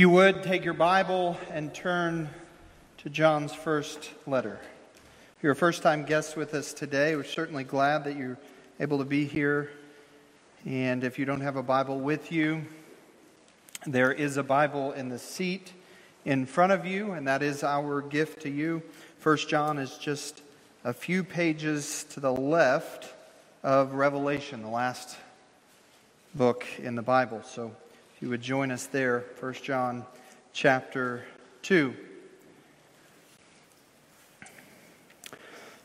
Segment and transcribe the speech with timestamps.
[0.00, 2.30] You would, take your Bible and turn
[3.02, 4.58] to John's first letter.
[5.36, 8.38] If you're a first time guest with us today, we're certainly glad that you're
[8.80, 9.70] able to be here.
[10.64, 12.64] And if you don't have a Bible with you,
[13.86, 15.74] there is a Bible in the seat
[16.24, 18.82] in front of you, and that is our gift to you.
[19.18, 20.40] First John is just
[20.82, 23.12] a few pages to the left
[23.62, 25.18] of Revelation, the last
[26.34, 27.42] book in the Bible.
[27.44, 27.72] So
[28.20, 30.04] you would join us there, 1 John
[30.52, 31.24] chapter
[31.62, 31.94] 2.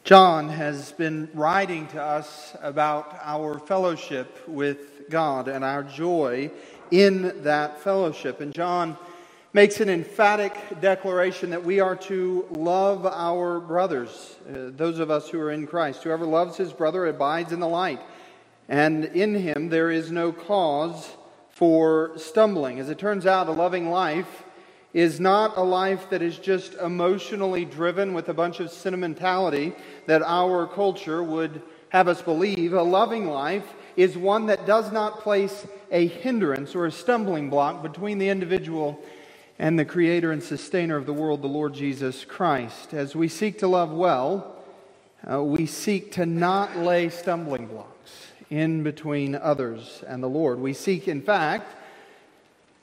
[0.04, 6.52] John has been writing to us about our fellowship with God and our joy
[6.92, 8.42] in that fellowship.
[8.42, 8.98] And John
[9.54, 15.30] makes an emphatic declaration that we are to love our brothers, uh, those of us
[15.30, 16.04] who are in Christ.
[16.04, 18.02] Whoever loves his brother abides in the light,
[18.68, 21.10] and in him there is no cause
[21.56, 22.80] for stumbling.
[22.80, 24.44] As it turns out, a loving life
[24.94, 29.74] is not a life that is just emotionally driven with a bunch of sentimentality
[30.06, 32.74] that our culture would have us believe.
[32.74, 37.82] A loving life is one that does not place a hindrance or a stumbling block
[37.82, 39.00] between the individual
[39.58, 42.94] and the creator and sustainer of the world, the Lord Jesus Christ.
[42.94, 44.58] As we seek to love well,
[45.30, 47.95] uh, we seek to not lay stumbling blocks
[48.50, 50.60] in between others and the Lord.
[50.60, 51.76] We seek, in fact,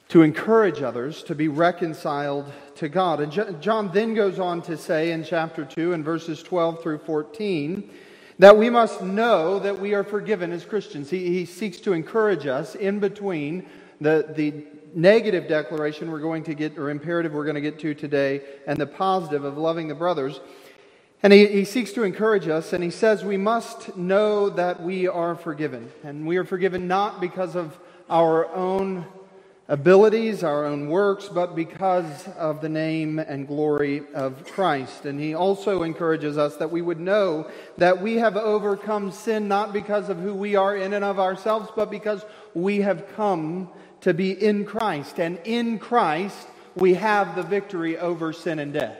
[0.08, 3.20] to encourage others to be reconciled to God.
[3.20, 7.88] And John then goes on to say in chapter 2, and verses 12 through 14,
[8.38, 11.08] that we must know that we are forgiven as Christians.
[11.08, 13.66] He, he seeks to encourage us in between
[14.00, 17.94] the, the negative declaration we're going to get, or imperative we're going to get to
[17.94, 20.40] today, and the positive of loving the brothers.
[21.22, 25.06] And he, he seeks to encourage us, and he says we must know that we
[25.06, 25.90] are forgiven.
[26.02, 27.78] And we are forgiven not because of
[28.10, 29.06] our own
[29.68, 35.06] abilities, our own works, but because of the name and glory of Christ.
[35.06, 39.72] And he also encourages us that we would know that we have overcome sin not
[39.72, 44.12] because of who we are in and of ourselves, but because we have come to
[44.12, 45.20] be in Christ.
[45.20, 48.98] And in Christ, we have the victory over sin and death.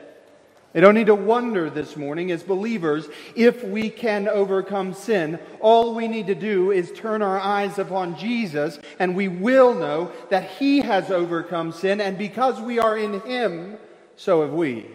[0.73, 5.37] They don't need to wonder this morning as believers if we can overcome sin.
[5.59, 10.11] All we need to do is turn our eyes upon Jesus, and we will know
[10.31, 13.77] that He has overcome sin, and because we are in Him,
[14.15, 14.87] so have we.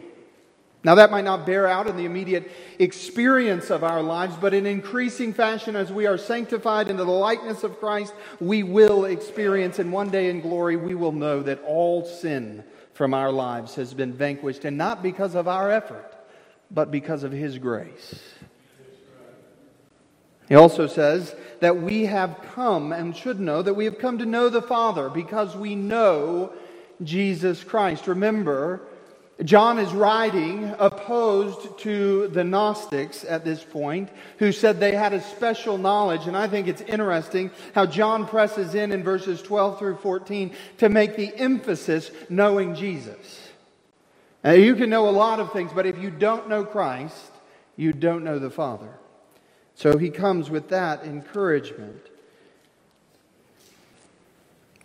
[0.83, 2.51] Now, that might not bear out in the immediate
[2.81, 7.63] experience of our lives, but in increasing fashion, as we are sanctified into the likeness
[7.63, 12.05] of Christ, we will experience, and one day in glory, we will know that all
[12.05, 12.65] sin
[12.99, 16.13] from our lives has been vanquished, and not because of our effort,
[16.69, 18.21] but because of His grace.
[20.49, 24.27] He also says that we have come and should know that we have come to
[24.27, 26.53] know the Father because we know
[27.05, 28.09] Jesus Christ.
[28.09, 28.81] Remember,
[29.45, 35.21] John is writing opposed to the Gnostics at this point, who said they had a
[35.21, 36.27] special knowledge.
[36.27, 40.89] And I think it's interesting how John presses in in verses 12 through 14 to
[40.89, 43.49] make the emphasis knowing Jesus.
[44.43, 47.31] Now, you can know a lot of things, but if you don't know Christ,
[47.77, 48.93] you don't know the Father.
[49.77, 52.03] So he comes with that encouragement.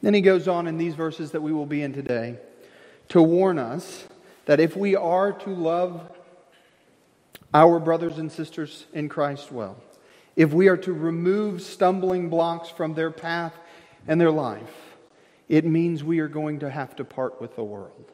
[0.03, 2.37] Then he goes on in these verses that we will be in today
[3.09, 4.05] to warn us
[4.45, 6.11] that if we are to love
[7.53, 9.77] our brothers and sisters in Christ well,
[10.35, 13.53] if we are to remove stumbling blocks from their path
[14.07, 14.95] and their life,
[15.47, 18.11] it means we are going to have to part with the world.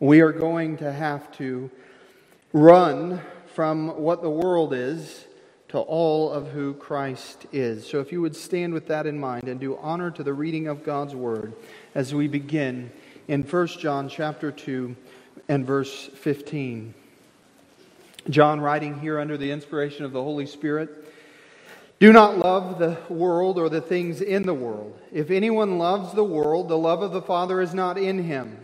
[0.00, 1.70] We are going to have to
[2.52, 3.20] run
[3.54, 5.26] from what the world is
[5.68, 7.86] to all of who Christ is.
[7.86, 10.68] So if you would stand with that in mind and do honor to the reading
[10.68, 11.54] of God's word
[11.94, 12.92] as we begin
[13.28, 14.94] in 1 John chapter 2
[15.48, 16.94] and verse 15.
[18.30, 20.90] John, writing here under the inspiration of the Holy Spirit,
[22.00, 24.98] do not love the world or the things in the world.
[25.12, 28.58] If anyone loves the world, the love of the Father is not in him.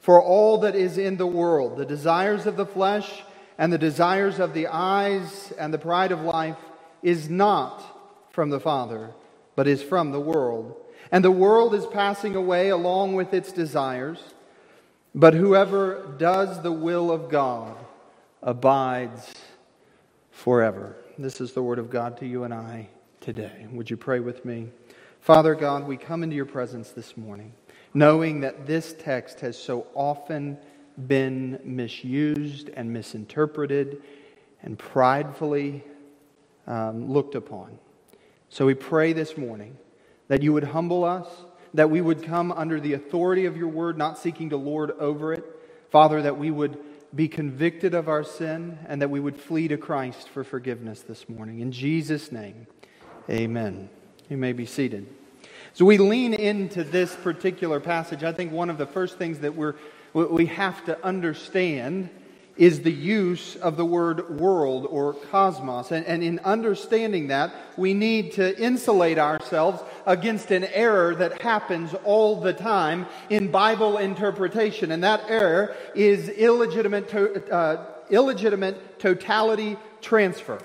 [0.00, 3.22] For all that is in the world, the desires of the flesh
[3.58, 6.56] and the desires of the eyes and the pride of life,
[7.02, 7.82] is not
[8.30, 9.10] from the Father,
[9.54, 10.74] but is from the world.
[11.10, 14.18] And the world is passing away along with its desires.
[15.14, 17.76] But whoever does the will of God
[18.42, 19.34] abides
[20.30, 20.96] forever.
[21.18, 22.88] This is the word of God to you and I
[23.20, 23.66] today.
[23.72, 24.68] Would you pray with me?
[25.20, 27.52] Father God, we come into your presence this morning
[27.94, 30.56] knowing that this text has so often
[31.06, 34.02] been misused and misinterpreted
[34.62, 35.84] and pridefully
[36.66, 37.78] um, looked upon.
[38.48, 39.76] So we pray this morning
[40.28, 41.28] that you would humble us
[41.74, 45.32] that we would come under the authority of your word, not seeking to lord over
[45.32, 45.44] it.
[45.90, 46.78] Father, that we would
[47.14, 51.28] be convicted of our sin and that we would flee to Christ for forgiveness this
[51.28, 51.60] morning.
[51.60, 52.66] In Jesus' name,
[53.28, 53.90] amen.
[54.28, 55.06] You may be seated.
[55.74, 58.24] So we lean into this particular passage.
[58.24, 59.74] I think one of the first things that we're,
[60.14, 62.10] we have to understand
[62.62, 65.90] is the use of the word world or cosmos.
[65.90, 71.92] And, and, in understanding that, we need to insulate ourselves against an error that happens
[72.04, 74.92] all the time in Bible interpretation.
[74.92, 80.60] And that error is illegitimate, to, uh, illegitimate totality transfer.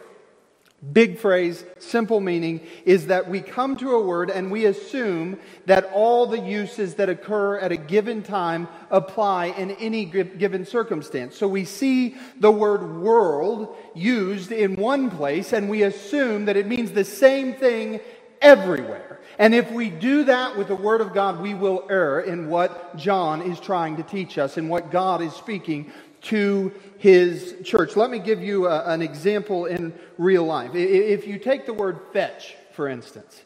[0.93, 5.85] Big phrase, simple meaning is that we come to a word and we assume that
[5.91, 11.35] all the uses that occur at a given time apply in any given circumstance.
[11.35, 16.67] So we see the word world used in one place and we assume that it
[16.67, 17.99] means the same thing
[18.39, 19.06] everywhere.
[19.39, 22.97] And if we do that with the Word of God, we will err in what
[22.97, 25.91] John is trying to teach us and what God is speaking
[26.23, 27.95] to his church.
[27.95, 30.71] Let me give you a, an example in real life.
[30.73, 33.43] If you take the word fetch, for instance.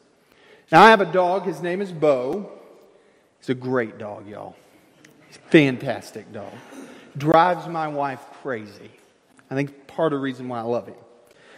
[0.71, 1.45] Now, I have a dog.
[1.45, 2.51] His name is Bo.
[3.39, 4.55] He's a great dog, y'all.
[5.27, 6.53] He's a fantastic dog.
[7.17, 8.91] Drives my wife crazy.
[9.49, 10.95] I think part of the reason why I love him.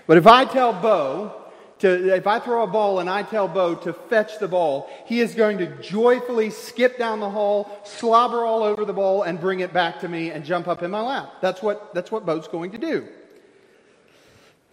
[0.07, 1.42] But if I tell Bo,
[1.79, 5.19] to, if I throw a ball and I tell Bo to fetch the ball, he
[5.19, 9.59] is going to joyfully skip down the hall, slobber all over the ball, and bring
[9.59, 11.33] it back to me and jump up in my lap.
[11.41, 13.07] That's what, that's what Bo's going to do.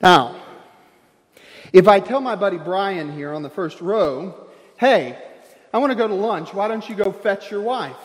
[0.00, 0.40] Now,
[1.72, 5.18] if I tell my buddy Brian here on the first row, hey,
[5.72, 7.96] I want to go to lunch, why don't you go fetch your wife?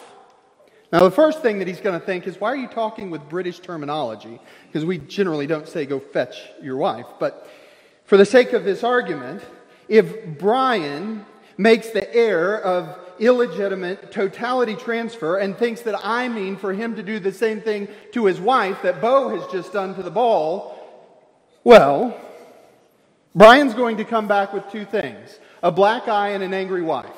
[0.92, 3.28] Now, the first thing that he's going to think is, why are you talking with
[3.28, 4.40] British terminology?
[4.68, 7.08] Because we generally don't say go fetch your wife.
[7.20, 7.50] But
[8.06, 9.42] for the sake of this argument,
[9.88, 11.26] if Brian
[11.58, 17.04] makes the error of illegitimate totality transfer and thinks that I mean for him to
[17.04, 20.78] do the same thing to his wife that Bo has just done to the ball,
[21.64, 22.20] well,
[23.34, 27.10] Brian's going to come back with two things a black eye and an angry wife.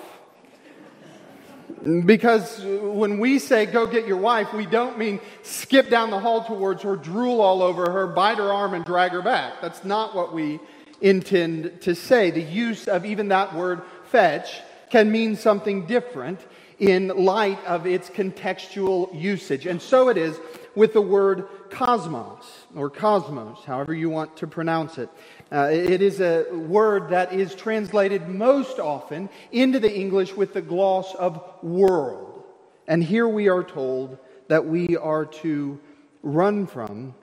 [2.06, 6.44] Because when we say go get your wife, we don't mean skip down the hall
[6.44, 9.62] towards her, drool all over her, bite her arm, and drag her back.
[9.62, 10.60] That's not what we
[11.02, 12.32] intend to say.
[12.32, 16.40] The use of even that word fetch can mean something different
[16.80, 19.66] in light of its contextual usage.
[19.66, 20.40] And so it is
[20.76, 25.10] with the word cosmos or cosmos, however you want to pronounce it.
[25.52, 30.62] Uh, it is a word that is translated most often into the English with the
[30.62, 32.44] gloss of world.
[32.88, 34.18] And here we are told
[34.50, 35.80] that we are to
[36.22, 37.16] run from,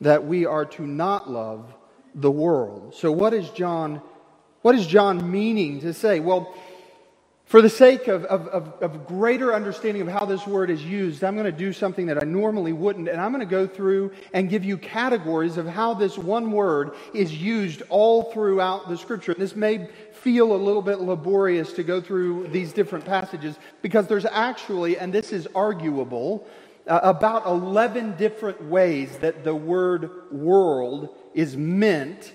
[0.00, 1.74] that we are to not love
[2.14, 2.94] the world.
[2.94, 4.02] So what is John
[4.62, 6.18] what is John meaning to say?
[6.18, 6.52] Well,
[7.46, 11.24] for the sake of, of, of, of, greater understanding of how this word is used,
[11.24, 14.12] I'm going to do something that I normally wouldn't, and I'm going to go through
[14.34, 19.32] and give you categories of how this one word is used all throughout the scripture.
[19.32, 24.26] This may feel a little bit laborious to go through these different passages because there's
[24.26, 26.46] actually, and this is arguable,
[26.86, 32.32] uh, about 11 different ways that the word world is meant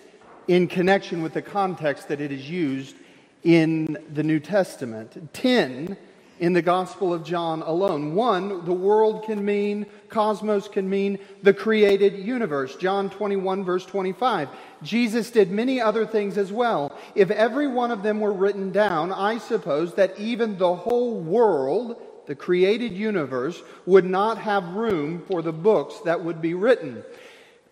[0.48, 2.96] in connection with the context that it is used
[3.44, 5.34] in the New Testament.
[5.34, 5.98] 10
[6.40, 8.16] in the Gospel of John alone.
[8.16, 12.78] One, the world can mean, cosmos can mean the created universe.
[12.78, 14.48] John 21, verse 25.
[14.84, 16.98] Jesus did many other things as well.
[17.14, 22.02] If every one of them were written down, I suppose that even the whole world,
[22.26, 27.04] the created universe, would not have room for the books that would be written.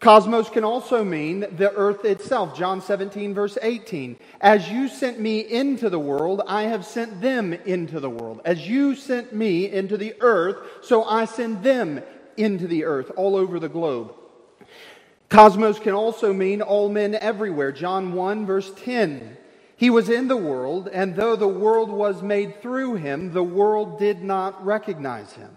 [0.02, 2.58] Cosmos can also mean the earth itself.
[2.58, 4.18] John 17, verse 18.
[4.42, 8.42] As you sent me into the world, I have sent them into the world.
[8.44, 12.02] As you sent me into the earth, so I send them
[12.36, 14.16] into the earth all over the globe.
[15.30, 17.72] Cosmos can also mean all men everywhere.
[17.72, 19.38] John 1, verse 10.
[19.78, 24.00] He was in the world, and though the world was made through him, the world
[24.00, 25.56] did not recognize him.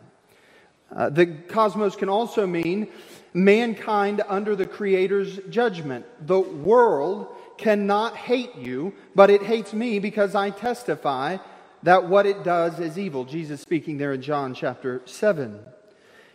[0.95, 2.89] Uh, the cosmos can also mean
[3.35, 6.07] mankind under the Creator's judgment.
[6.27, 11.39] The world cannot hate you, but it hates me because I testify
[11.83, 13.25] that what it does is evil.
[13.25, 15.61] Jesus speaking there in John chapter 7.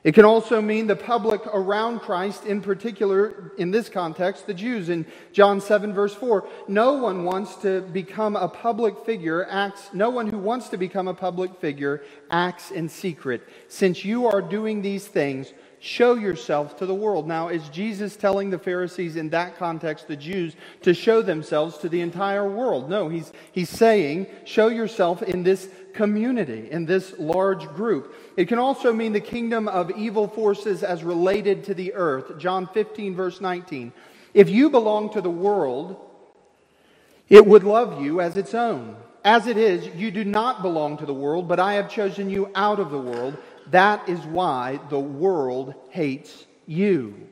[0.02, 4.88] It can also mean the public around Christ, in particular, in this context, the Jews.
[4.88, 10.10] In John 7, verse 4, no one wants to become a public figure, acts, no
[10.10, 12.02] one who wants to become a public figure
[12.32, 13.46] acts in secret.
[13.68, 17.28] Since you are doing these things, show yourself to the world.
[17.28, 21.90] Now, is Jesus telling the Pharisees in that context, the Jews, to show themselves to
[21.90, 22.90] the entire world?
[22.90, 28.14] No, he's, he's saying, show yourself in this community, in this large group.
[28.38, 32.38] It can also mean the kingdom of evil forces as related to the earth.
[32.38, 33.94] John 15, verse 19.
[34.34, 35.98] If you belong to the world,
[37.30, 38.96] it would love you as its own.
[39.24, 42.50] As it is, you do not belong to the world, but I have chosen you
[42.56, 43.38] out of the world.
[43.72, 47.28] That is why the world hates you.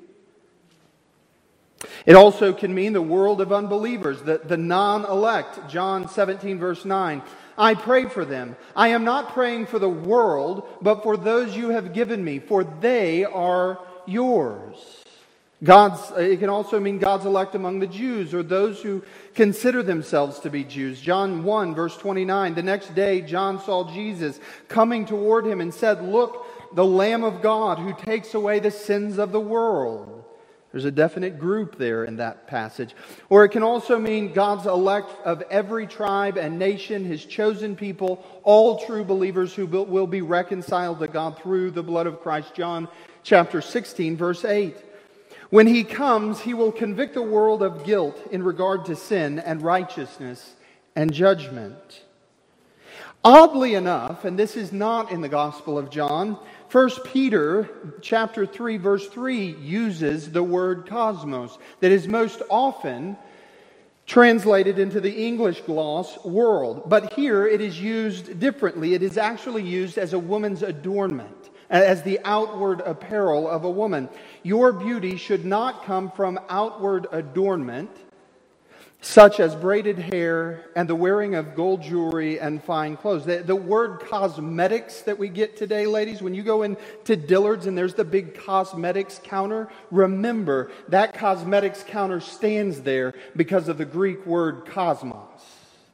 [2.06, 5.70] It also can mean the world of unbelievers, the, the non elect.
[5.70, 7.22] John 17, verse 9.
[7.58, 8.56] I pray for them.
[8.76, 12.64] I am not praying for the world, but for those you have given me, for
[12.64, 14.78] they are yours.
[15.64, 19.82] God's, uh, it can also mean God's elect among the Jews or those who consider
[19.82, 21.02] themselves to be Jews.
[21.02, 22.54] John 1, verse 29.
[22.54, 26.46] The next day, John saw Jesus coming toward him and said, Look,
[26.76, 30.26] the Lamb of God who takes away the sins of the world.
[30.72, 32.94] There's a definite group there in that passage.
[33.30, 38.24] Or it can also mean God's elect of every tribe and nation, his chosen people,
[38.44, 42.54] all true believers who will be reconciled to God through the blood of Christ.
[42.54, 42.90] John
[43.24, 44.78] chapter 16, verse 8.
[45.50, 49.62] When he comes, he will convict the world of guilt in regard to sin and
[49.62, 50.56] righteousness
[50.96, 52.04] and judgment.
[53.24, 56.38] Oddly enough, and this is not in the Gospel of John,
[56.72, 57.70] 1 Peter
[58.02, 63.18] chapter 3 verse 3 uses the word cosmos that is most often
[64.06, 68.94] translated into the English gloss world, but here it is used differently.
[68.94, 71.37] It is actually used as a woman's adornment
[71.70, 74.10] as the outward apparel of a woman.
[74.44, 77.92] Your beauty should not come from outward adornment,
[79.02, 83.26] such as braided hair and the wearing of gold jewelry and fine clothes.
[83.26, 87.78] The, the, word cosmetics that we get today, ladies, when you go into Dillard's and
[87.78, 94.26] there's the big cosmetics counter, remember that cosmetics counter stands there because of the Greek
[94.26, 95.46] word cosmos,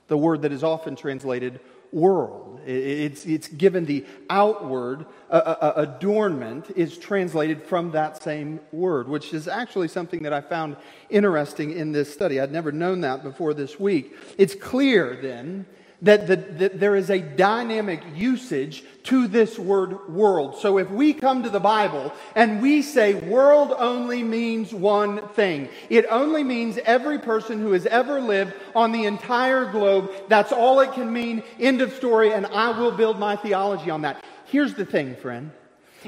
[0.07, 1.59] the word that is often translated
[1.93, 2.62] world.
[2.65, 9.89] It's, it's given the outward adornment is translated from that same word, which is actually
[9.89, 10.77] something that I found
[11.09, 12.39] interesting in this study.
[12.39, 14.15] I'd never known that before this week.
[14.38, 15.65] It's clear then
[16.03, 20.57] that, the, that there is a dynamic usage to this word world.
[20.60, 25.69] So if we come to the Bible and we say world only means one thing,
[25.89, 30.12] it only means every person who has ever lived on the entire globe.
[30.27, 31.41] That's all it can mean.
[31.60, 32.33] End of story.
[32.33, 34.24] And I will build my theology on that.
[34.45, 35.51] Here's the thing, friend.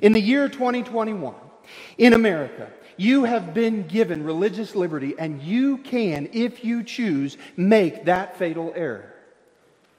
[0.02, 1.36] In the year 2021,
[1.98, 8.06] in America, you have been given religious liberty and you can, if you choose, make
[8.06, 9.15] that fatal error.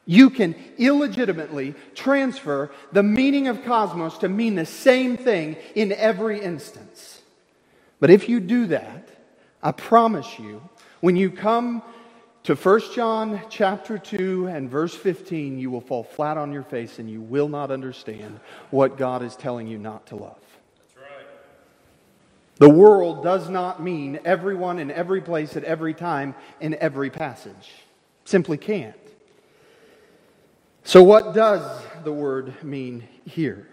[0.06, 6.40] You can illegitimately transfer the meaning of cosmos to mean the same thing in every
[6.40, 7.20] instance.
[7.98, 9.08] But if you do that,
[9.62, 10.62] I promise you,
[11.00, 11.82] when you come
[12.44, 17.00] to 1 John chapter 2 and verse 15, you will fall flat on your face
[17.00, 18.38] and you will not understand
[18.70, 20.38] what God is telling you not to love.
[20.78, 21.26] That's right.
[22.58, 27.72] The world does not mean everyone in every place at every time in every passage.
[28.24, 28.94] Simply can't.
[30.86, 31.62] So, what does
[32.04, 33.66] the word mean here?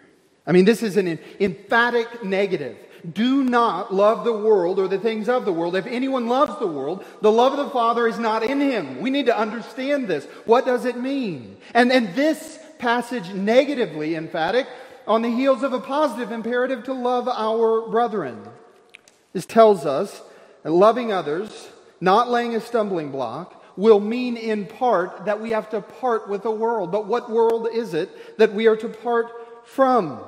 [0.47, 2.75] I mean, this is an emphatic negative.
[3.13, 5.75] Do not love the world or the things of the world.
[5.75, 8.99] If anyone loves the world, the love of the Father is not in him.
[8.99, 10.25] We need to understand this.
[10.45, 11.57] What does it mean?
[11.75, 14.65] And, and this passage, negatively emphatic,
[15.05, 18.43] on the heels of a positive imperative to love our brethren.
[19.33, 20.19] This tells us
[20.63, 21.69] that loving others,
[22.01, 26.43] not laying a stumbling block, will mean in part that we have to part with
[26.43, 26.91] the world.
[26.91, 29.31] But what world is it that we are to part
[29.65, 30.19] from?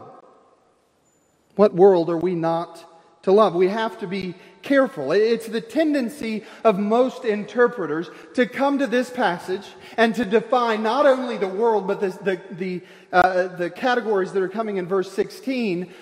[1.55, 2.83] What world are we not
[3.23, 3.55] to love?
[3.55, 5.11] We have to be careful.
[5.11, 11.05] It's the tendency of most interpreters to come to this passage and to define not
[11.05, 12.81] only the world, but the, the, the,
[13.13, 15.93] uh, the categories that are coming in verse 16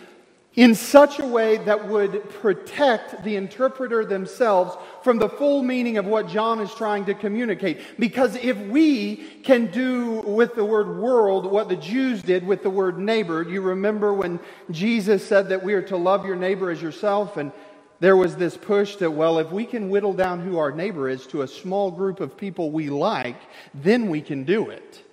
[0.56, 6.06] in such a way that would protect the interpreter themselves from the full meaning of
[6.06, 7.82] what John is trying to communicate.
[7.98, 12.70] Because if we can do with the word world what the Jews did with the
[12.70, 16.82] word neighbor, you remember when Jesus said that we are to love your neighbor as
[16.82, 17.52] yourself, and
[18.00, 21.26] there was this push that, well, if we can whittle down who our neighbor is
[21.28, 23.38] to a small group of people we like,
[23.74, 25.04] then we can do it.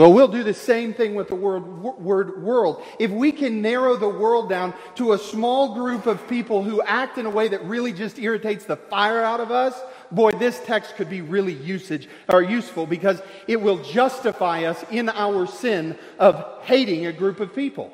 [0.00, 2.82] Well, we'll do the same thing with the word, word world.
[2.98, 7.18] If we can narrow the world down to a small group of people who act
[7.18, 9.78] in a way that really just irritates the fire out of us,
[10.10, 15.10] boy, this text could be really usage or useful because it will justify us in
[15.10, 17.92] our sin of hating a group of people.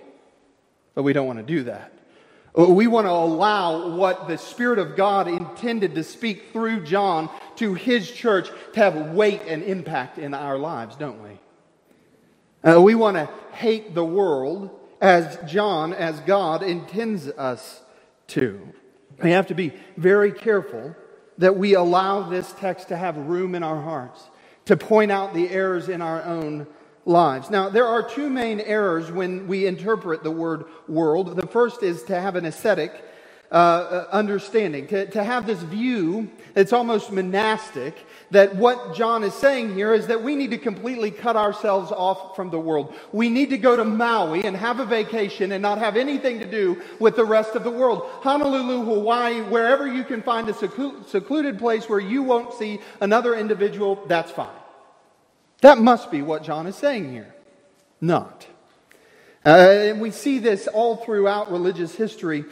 [0.94, 1.92] But we don't want to do that.
[2.54, 7.74] We want to allow what the Spirit of God intended to speak through John to
[7.74, 11.40] his church to have weight and impact in our lives, don't we?
[12.62, 14.70] Uh, we want to hate the world
[15.00, 17.82] as John, as God intends us
[18.28, 18.60] to.
[19.22, 20.94] We have to be very careful
[21.38, 24.22] that we allow this text to have room in our hearts,
[24.66, 26.66] to point out the errors in our own
[27.04, 27.50] lives.
[27.50, 31.36] Now, there are two main errors when we interpret the word world.
[31.36, 32.92] The first is to have an ascetic
[33.52, 37.94] uh, uh, understanding, to, to have this view it's almost monastic
[38.30, 42.34] that what John is saying here is that we need to completely cut ourselves off
[42.34, 42.94] from the world.
[43.12, 46.46] We need to go to Maui and have a vacation and not have anything to
[46.46, 48.02] do with the rest of the world.
[48.22, 54.02] Honolulu, Hawaii, wherever you can find a secluded place where you won't see another individual,
[54.06, 54.48] that's fine.
[55.60, 57.34] That must be what John is saying here.
[58.00, 58.46] Not.
[59.44, 62.44] Uh, and we see this all throughout religious history,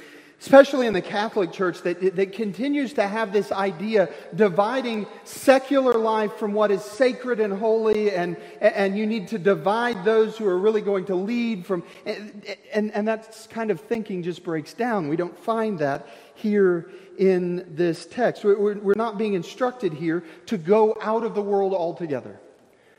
[0.44, 6.34] especially in the Catholic Church, that, that continues to have this idea dividing secular life
[6.34, 10.58] from what is sacred and holy, and, and you need to divide those who are
[10.58, 11.82] really going to lead from.
[12.04, 15.08] And, and, and that kind of thinking just breaks down.
[15.08, 18.44] We don't find that here in this text.
[18.44, 22.38] We're, we're not being instructed here to go out of the world altogether.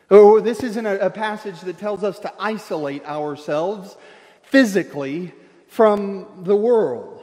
[0.10, 3.96] Oh, this isn't a, a passage that tells us to isolate ourselves
[4.42, 5.32] physically
[5.68, 7.15] from the world.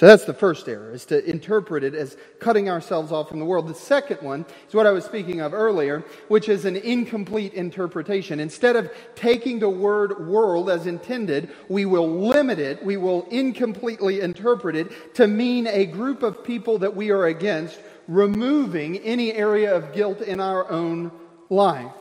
[0.00, 3.44] So that's the first error, is to interpret it as cutting ourselves off from the
[3.44, 3.68] world.
[3.68, 8.40] The second one is what I was speaking of earlier, which is an incomplete interpretation.
[8.40, 14.22] Instead of taking the word world as intended, we will limit it, we will incompletely
[14.22, 17.78] interpret it to mean a group of people that we are against
[18.08, 21.12] removing any area of guilt in our own
[21.50, 21.92] life.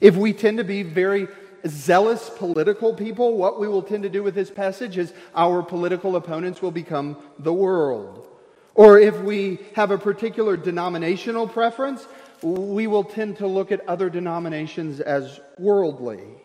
[0.00, 1.28] If we tend to be very
[1.66, 6.16] zealous political people, what we will tend to do with this passage is our political
[6.16, 8.26] opponents will become the world.
[8.74, 12.06] Or if we have a particular denominational preference,
[12.42, 16.39] we will tend to look at other denominations as worldly.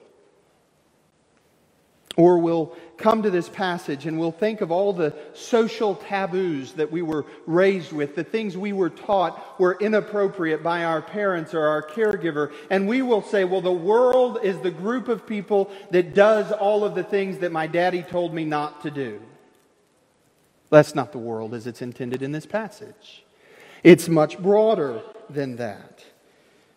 [2.17, 6.91] Or we'll come to this passage and we'll think of all the social taboos that
[6.91, 11.67] we were raised with, the things we were taught were inappropriate by our parents or
[11.67, 16.13] our caregiver, and we will say, well, the world is the group of people that
[16.13, 19.21] does all of the things that my daddy told me not to do.
[20.69, 23.23] That's not the world as it's intended in this passage.
[23.84, 25.95] It's much broader than that.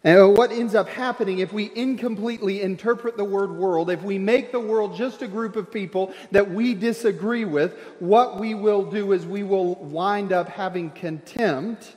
[0.08, 4.52] And what ends up happening if we incompletely interpret the word world, if we make
[4.52, 9.12] the world just a group of people that we disagree with, what we will do
[9.12, 11.94] is we will wind up having contempt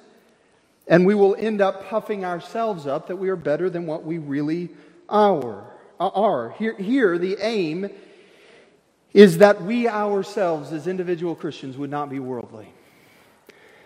[0.89, 4.17] and we will end up puffing ourselves up that we are better than what we
[4.17, 4.71] really
[5.07, 5.63] are.
[5.97, 6.49] are.
[6.59, 7.89] Here, here the aim
[9.13, 12.73] is that we ourselves, as individual Christians, would not be worldly.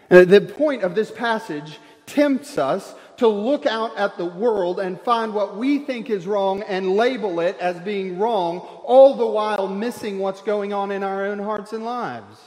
[0.09, 4.99] Uh, the point of this passage tempts us to look out at the world and
[5.01, 9.67] find what we think is wrong and label it as being wrong, all the while
[9.67, 12.39] missing what's going on in our own hearts and lives.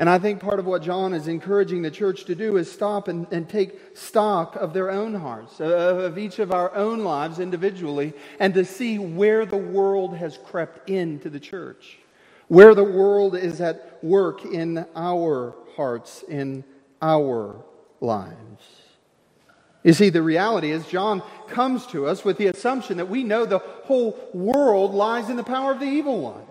[0.00, 3.08] And I think part of what John is encouraging the church to do is stop
[3.08, 7.40] and, and take stock of their own hearts, uh, of each of our own lives
[7.40, 11.98] individually, and to see where the world has crept into the church,
[12.46, 16.62] where the world is at work in our hearts, in
[17.02, 17.56] our
[18.00, 18.77] lives.
[19.84, 23.46] You see, the reality is, John comes to us with the assumption that we know
[23.46, 26.42] the whole world lies in the power of the evil one.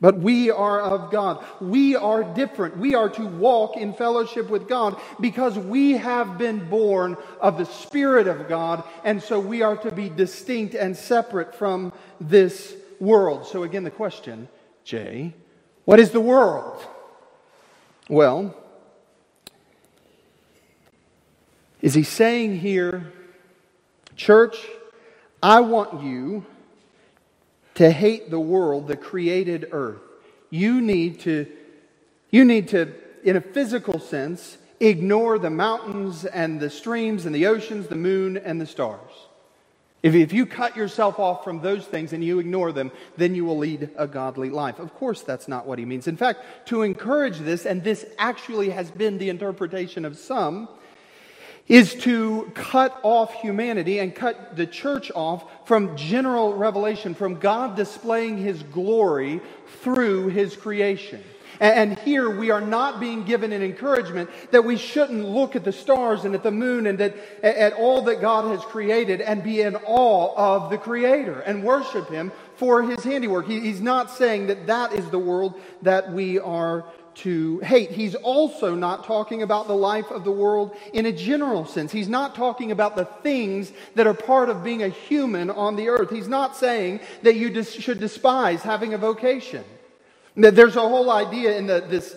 [0.00, 1.44] But we are of God.
[1.60, 2.76] We are different.
[2.76, 7.64] We are to walk in fellowship with God because we have been born of the
[7.64, 13.46] Spirit of God, and so we are to be distinct and separate from this world.
[13.46, 14.48] So, again, the question,
[14.84, 15.32] Jay,
[15.84, 16.84] what is the world?
[18.08, 18.54] Well,
[21.84, 23.12] Is he saying here,
[24.16, 24.56] church,
[25.42, 26.46] I want you
[27.74, 30.00] to hate the world, the created earth.
[30.48, 31.46] You need to,
[32.30, 32.90] you need to,
[33.22, 38.38] in a physical sense, ignore the mountains and the streams and the oceans, the moon
[38.38, 39.12] and the stars.
[40.02, 43.44] If, if you cut yourself off from those things and you ignore them, then you
[43.44, 44.78] will lead a godly life.
[44.78, 46.08] Of course, that's not what he means.
[46.08, 50.70] In fact, to encourage this, and this actually has been the interpretation of some,
[51.66, 57.74] is to cut off humanity and cut the church off from general revelation, from God
[57.74, 59.40] displaying his glory
[59.80, 61.22] through his creation.
[61.60, 65.72] And here we are not being given an encouragement that we shouldn't look at the
[65.72, 69.60] stars and at the moon and at, at all that God has created and be
[69.60, 73.46] in awe of the Creator and worship Him for His handiwork.
[73.46, 76.84] he's not saying that that is the world that we are
[77.16, 77.90] to hate.
[77.90, 81.92] He's also not talking about the life of the world in a general sense.
[81.92, 85.88] He's not talking about the things that are part of being a human on the
[85.88, 86.10] earth.
[86.10, 89.64] He's not saying that you dis- should despise having a vocation.
[90.36, 92.16] There's a whole idea in the, this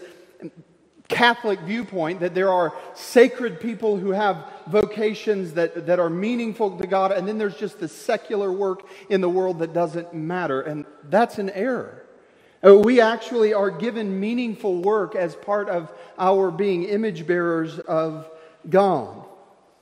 [1.08, 6.88] Catholic viewpoint that there are sacred people who have vocations that, that are meaningful to
[6.88, 10.62] God, and then there's just the secular work in the world that doesn't matter.
[10.62, 12.04] And that's an error.
[12.66, 18.30] Uh, we actually are given meaningful work as part of our being image bearers of
[18.68, 19.24] God.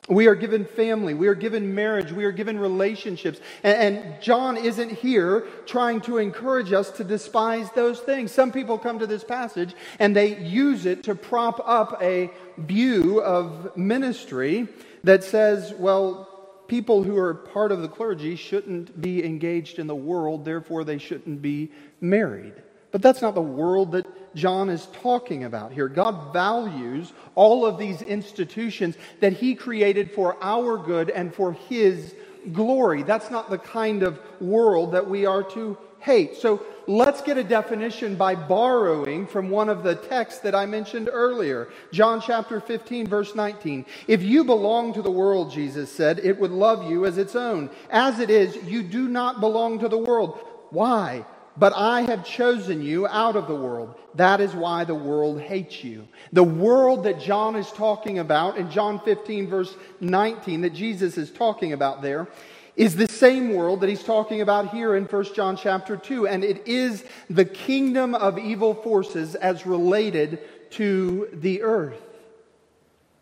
[0.07, 1.15] We are given family.
[1.15, 2.11] We are given marriage.
[2.11, 3.39] We are given relationships.
[3.63, 8.31] And, and, John isn't here trying to encourage us to despise those things.
[8.31, 13.21] Some people come to this passage and they use it to prop up a view
[13.21, 14.67] of ministry
[15.03, 16.29] that says, well,
[16.67, 20.99] people who are part of the clergy shouldn't be engaged in the world, therefore they
[20.99, 22.53] shouldn't be married.
[22.95, 25.89] But that's not the world that John is talking about here.
[25.89, 32.15] God values all of these institutions that He created for our good and for His
[32.53, 33.03] glory.
[33.03, 36.37] That's not the kind of world that we are to hate.
[36.37, 41.09] So let's get a definition by borrowing from one of the texts that I mentioned
[41.11, 41.67] earlier.
[41.91, 43.85] John chapter 15, verse 19.
[44.07, 47.71] If you belong to the world, Jesus said, it would love you as its own.
[47.89, 50.39] As it is, you do not belong to the world.
[50.69, 51.25] Why?
[51.57, 53.95] But I have chosen you out of the world.
[54.15, 56.07] That is why the world hates you.
[56.33, 61.31] The world that John is talking about in John 15, verse 19, that Jesus is
[61.31, 62.27] talking about there,
[62.75, 66.27] is the same world that he's talking about here in 1 John chapter 2.
[66.27, 70.39] And it is the kingdom of evil forces as related
[70.71, 72.01] to the earth.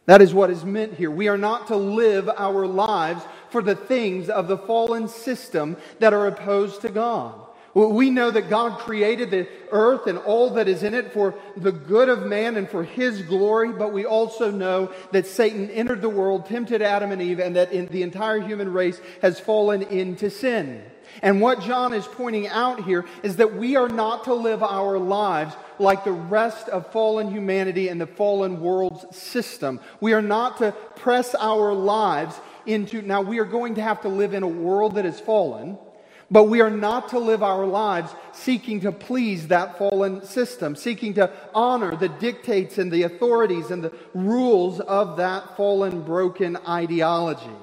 [0.06, 1.12] That is what is meant here.
[1.12, 6.14] We are not to live our lives for the things of the fallen system that
[6.14, 7.40] are opposed to God.
[7.74, 11.72] We know that God created the earth and all that is in it for the
[11.72, 16.10] good of man and for his glory, but we also know that Satan entered the
[16.10, 20.84] world, tempted Adam and Eve, and that the entire human race has fallen into sin.
[21.22, 24.98] And what John is pointing out here is that we are not to live our
[24.98, 29.80] lives like the rest of fallen humanity and the fallen world's system.
[30.00, 34.10] We are not to press our lives into, now we are going to have to
[34.10, 35.78] live in a world that is fallen.
[36.34, 41.14] But we are not to live our lives seeking to please that fallen system, seeking
[41.14, 47.56] to honor the dictates and the authorities and the rules of that fallen, broken ideology.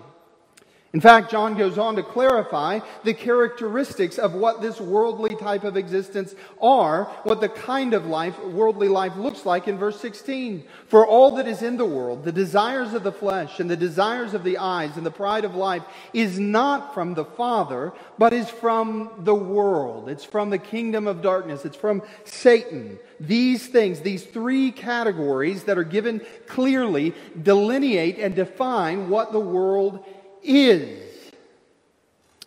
[0.92, 5.76] In fact, John goes on to clarify the characteristics of what this worldly type of
[5.76, 10.64] existence are, what the kind of life, worldly life looks like in verse 16.
[10.88, 14.34] For all that is in the world, the desires of the flesh and the desires
[14.34, 18.50] of the eyes and the pride of life is not from the Father, but is
[18.50, 20.08] from the world.
[20.08, 21.64] It's from the kingdom of darkness.
[21.64, 22.98] It's from Satan.
[23.20, 30.04] These things, these three categories that are given clearly delineate and define what the world
[30.04, 30.19] is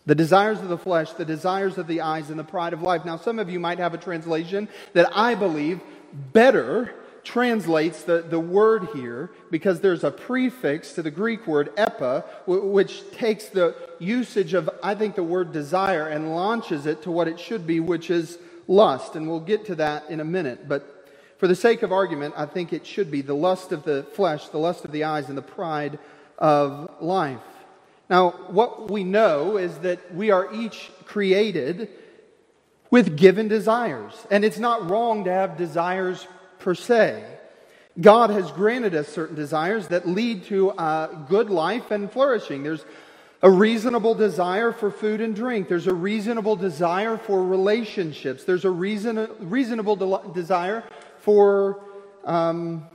[0.05, 3.05] the desires of the flesh, the desires of the eyes, and the pride of life.
[3.05, 5.81] Now, some of you might have a translation that I believe
[6.33, 12.25] better translates the, the word here because there's a prefix to the Greek word epi,
[12.45, 17.27] which takes the usage of, I think, the word desire and launches it to what
[17.27, 19.15] it should be, which is lust.
[19.15, 20.67] And we'll get to that in a minute.
[20.67, 24.03] But for the sake of argument, I think it should be the lust of the
[24.13, 25.99] flesh, the lust of the eyes, and the pride
[26.37, 27.39] of life.
[28.13, 31.89] Now, what we know is that we are each created
[32.91, 34.13] with given desires.
[34.29, 36.27] And it's not wrong to have desires
[36.59, 37.23] per se.
[37.99, 42.61] God has granted us certain desires that lead to a good life and flourishing.
[42.61, 42.85] There's
[43.41, 45.67] a reasonable desire for food and drink.
[45.67, 48.43] There's a reasonable desire for relationships.
[48.43, 50.83] There's a reason, reasonable de- desire
[51.17, 51.83] for
[52.25, 52.85] um,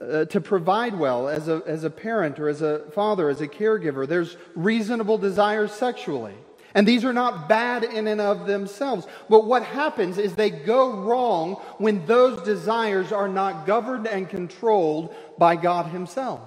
[0.00, 3.48] uh, to provide well as a, as a parent or as a father, as a
[3.48, 4.06] caregiver.
[4.06, 6.34] There's reasonable desires sexually.
[6.74, 9.06] And these are not bad in and of themselves.
[9.28, 15.14] But what happens is they go wrong when those desires are not governed and controlled
[15.38, 16.40] by God Himself.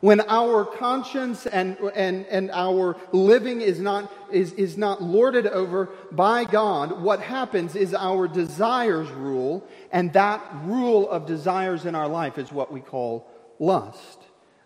[0.00, 5.90] When our conscience and, and, and our living is not, is, is not lorded over
[6.12, 12.08] by God, what happens is our desires rule, and that rule of desires in our
[12.08, 13.26] life is what we call
[13.58, 14.18] lust.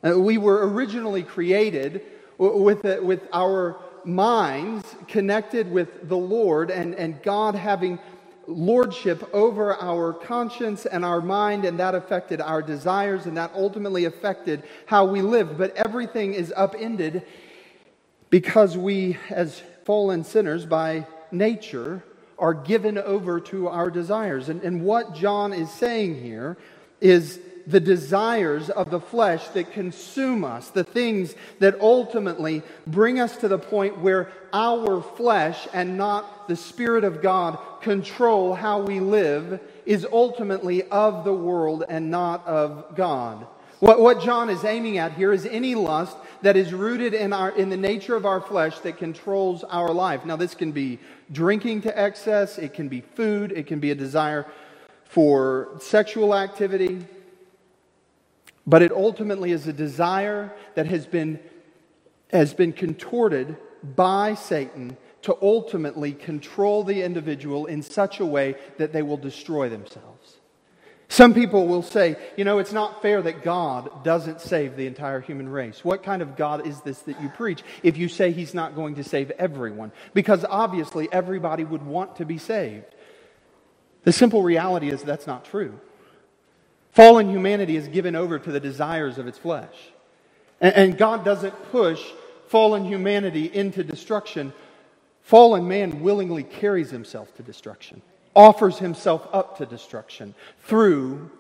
[0.05, 2.03] Uh, we were originally created
[2.39, 7.99] with, with our minds connected with the Lord and, and God having
[8.47, 14.05] lordship over our conscience and our mind, and that affected our desires, and that ultimately
[14.05, 15.59] affected how we lived.
[15.59, 17.23] But everything is upended
[18.31, 22.03] because we, as fallen sinners by nature,
[22.39, 24.49] are given over to our desires.
[24.49, 26.57] And, and what John is saying here
[27.01, 33.37] is the desires of the flesh that consume us, the things that ultimately bring us
[33.39, 39.01] to the point where our flesh and not the Spirit of God control how we
[39.01, 43.47] live, is ultimately of the world and not of God.
[43.81, 47.51] What, what John is aiming at here is any lust that is rooted in, our,
[47.51, 50.25] in the nature of our flesh that controls our life.
[50.25, 51.01] Now, this can be
[51.33, 54.47] drinking to excess, it can be food, it can be a desire
[55.05, 57.05] for sexual activity,
[58.67, 61.39] but it ultimately is a desire that has been,
[62.31, 68.93] has been contorted by Satan to ultimately control the individual in such a way that
[68.93, 70.39] they will destroy themselves.
[71.09, 75.21] Some people will say, you know, it's not fair that God doesn't save the entire
[75.21, 75.85] human race.
[75.85, 78.95] What kind of God is this that you preach if you say he's not going
[78.95, 79.93] to save everyone?
[80.15, 82.87] Because obviously everybody would want to be saved.
[84.05, 85.79] The simple reality is that's not true.
[86.93, 89.75] Fallen humanity is given over to the desires of its flesh.
[90.61, 92.03] And, and God doesn't push
[92.49, 94.53] fallen humanity into destruction.
[95.23, 98.03] Fallen man willingly carries himself to destruction,
[98.37, 101.31] offers himself up to destruction through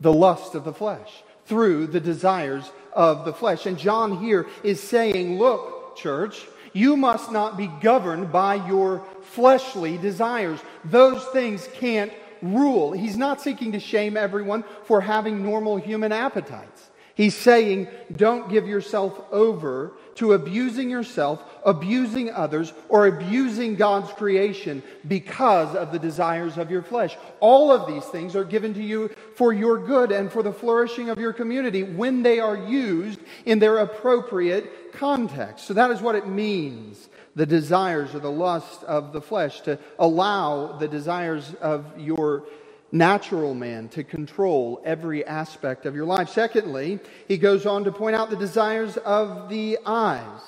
[0.00, 3.66] the lust of the flesh, through the desires of the flesh.
[3.66, 9.98] And John here is saying, Look, church, you must not be governed by your fleshly
[9.98, 10.58] desires.
[10.84, 12.12] Those things can't
[12.42, 12.92] rule.
[12.92, 16.90] He's not seeking to shame everyone for having normal human appetites.
[17.14, 24.82] He's saying, don't give yourself over to abusing yourself, abusing others, or abusing God's creation
[25.06, 27.16] because of the desires of your flesh.
[27.40, 31.10] All of these things are given to you for your good and for the flourishing
[31.10, 35.66] of your community when they are used in their appropriate context.
[35.66, 39.78] So that is what it means the desires or the lust of the flesh, to
[39.98, 42.44] allow the desires of your
[42.92, 46.28] natural man to control every aspect of your life.
[46.28, 50.40] Secondly, he goes on to point out the desires of the eyes.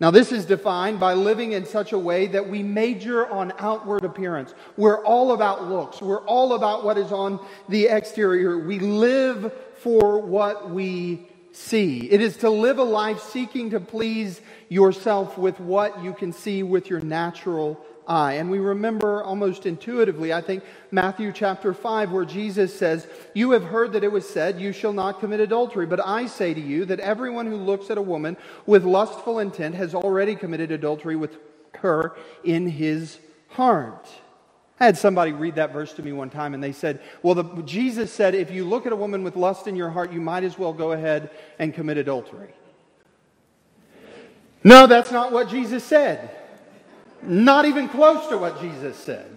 [0.00, 4.04] Now, this is defined by living in such a way that we major on outward
[4.04, 4.52] appearance.
[4.76, 6.02] We're all about looks.
[6.02, 8.58] We're all about what is on the exterior.
[8.58, 12.10] We live for what we see.
[12.10, 14.40] It is to live a life seeking to please
[14.74, 18.34] yourself with what you can see with your natural eye.
[18.34, 23.62] And we remember almost intuitively, I think, Matthew chapter 5, where Jesus says, You have
[23.62, 25.86] heard that it was said, You shall not commit adultery.
[25.86, 29.76] But I say to you that everyone who looks at a woman with lustful intent
[29.76, 31.36] has already committed adultery with
[31.76, 34.08] her in his heart.
[34.80, 37.44] I had somebody read that verse to me one time and they said, Well, the,
[37.62, 40.42] Jesus said, if you look at a woman with lust in your heart, you might
[40.42, 42.52] as well go ahead and commit adultery.
[44.64, 46.30] No, that's not what Jesus said.
[47.22, 49.30] Not even close to what Jesus said.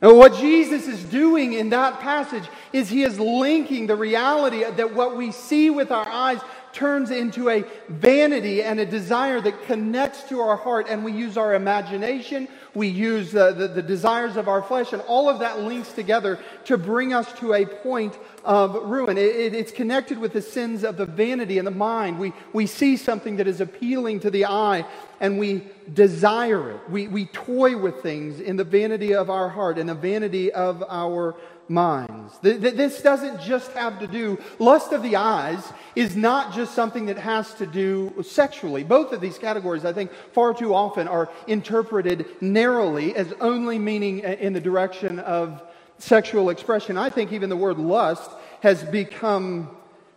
[0.00, 4.94] And what Jesus is doing in that passage is he is linking the reality that
[4.94, 6.40] what we see with our eyes
[6.74, 11.38] turns into a vanity and a desire that connects to our heart, and we use
[11.38, 15.60] our imagination, we use uh, the, the desires of our flesh, and all of that
[15.60, 19.16] links together to bring us to a point of ruin.
[19.16, 22.18] It, it, it's connected with the sins of the vanity and the mind.
[22.18, 24.84] We, we see something that is appealing to the eye,
[25.20, 26.80] and we desire it.
[26.90, 30.82] We, we toy with things in the vanity of our heart, in the vanity of
[30.88, 31.36] our
[31.68, 32.38] minds.
[32.42, 35.62] This doesn't just have to do, lust of the eyes
[35.96, 38.84] is not just something that has to do sexually.
[38.84, 44.20] Both of these categories, I think, far too often are interpreted narrowly as only meaning
[44.20, 45.62] in the direction of
[45.98, 46.98] sexual expression.
[46.98, 49.70] I think even the word lust has become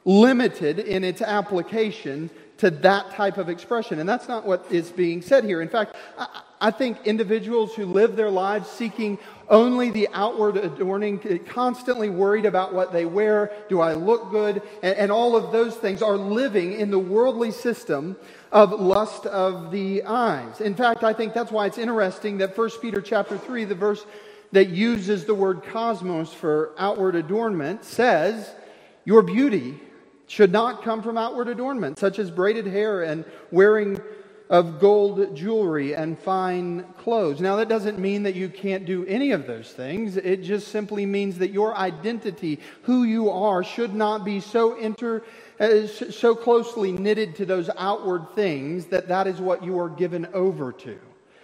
[0.05, 3.99] limited in its application to that type of expression.
[3.99, 5.61] And that's not what is being said here.
[5.61, 11.19] In fact, I, I think individuals who live their lives seeking only the outward adorning,
[11.47, 15.75] constantly worried about what they wear, do I look good, and, and all of those
[15.75, 18.17] things are living in the worldly system
[18.51, 20.59] of lust of the eyes.
[20.59, 24.05] In fact, I think that's why it's interesting that 1 Peter chapter 3, the verse
[24.51, 28.49] that uses the word cosmos for outward adornment, says,
[29.05, 29.79] Your beauty
[30.27, 33.99] should not come from outward adornment, such as braided hair and wearing
[34.49, 37.41] of gold jewelry and fine clothes.
[37.41, 40.15] Now, that doesn't mean that you can't do any of those things.
[40.17, 45.23] It just simply means that your identity, who you are, should not be so inter,
[45.59, 50.27] uh, so closely knitted to those outward things that that is what you are given
[50.33, 50.97] over to.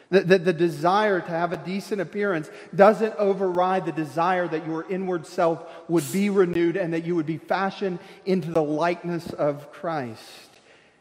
[0.09, 4.89] That the, the desire to have a decent appearance doesn't override the desire that your
[4.89, 9.71] inward self would be renewed and that you would be fashioned into the likeness of
[9.71, 10.52] Christ.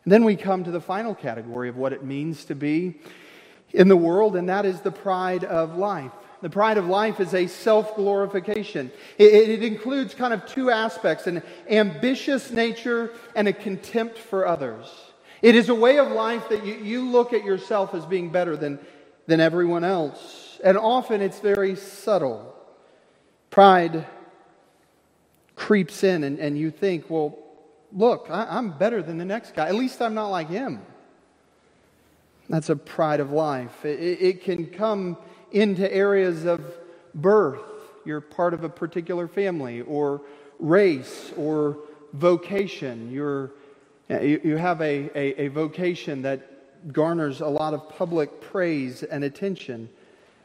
[0.04, 3.00] And then we come to the final category of what it means to be
[3.72, 6.12] in the world, and that is the pride of life.
[6.42, 8.90] The pride of life is a self glorification.
[9.16, 14.86] It, it, includes kind of two aspects an ambitious nature and a contempt for others.
[15.40, 18.56] It is a way of life that you, you look at yourself as being better
[18.56, 18.80] than,
[19.26, 20.60] than everyone else.
[20.64, 22.54] And often it's very subtle.
[23.50, 24.06] Pride
[25.54, 27.38] creeps in, and, and you think, well,
[27.94, 29.68] look, I, I'm better than the next guy.
[29.68, 30.80] At least I'm not like him.
[32.48, 33.84] That's a pride of life.
[33.84, 35.16] It, it can come
[35.52, 36.60] into areas of
[37.14, 37.60] birth.
[38.04, 40.22] You're part of a particular family, or
[40.58, 41.78] race, or
[42.12, 43.10] vocation.
[43.12, 43.52] You're
[44.20, 49.88] you have a, a, a vocation that garners a lot of public praise and attention.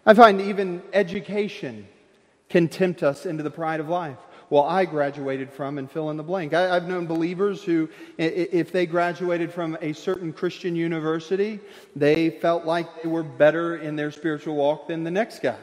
[0.05, 1.87] I find even education
[2.49, 4.17] can tempt us into the pride of life.
[4.49, 6.53] Well, I graduated from and fill in the blank.
[6.53, 11.59] I, have known believers who, if they graduated from a certain Christian university,
[11.95, 15.57] they felt like they were better in their spiritual walk than the next guy.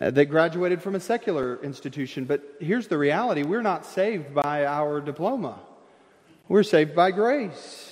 [0.00, 2.24] Uh, they graduated from a secular institution.
[2.24, 5.58] But here's the reality we're not saved by our diploma.
[6.48, 7.90] We're saved by grace.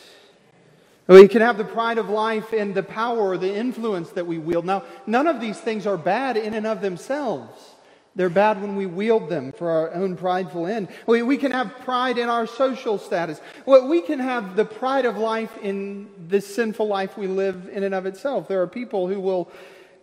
[1.08, 4.64] We can have the pride of life and the power the influence that we wield.
[4.64, 7.71] Now, none of these things are bad in and of themselves.
[8.14, 10.88] They're bad when we wield them for our own prideful end.
[11.06, 13.40] We, we can have pride in our social status.
[13.64, 17.94] We can have the pride of life in this sinful life we live in and
[17.94, 18.48] of itself.
[18.48, 19.50] There are people who will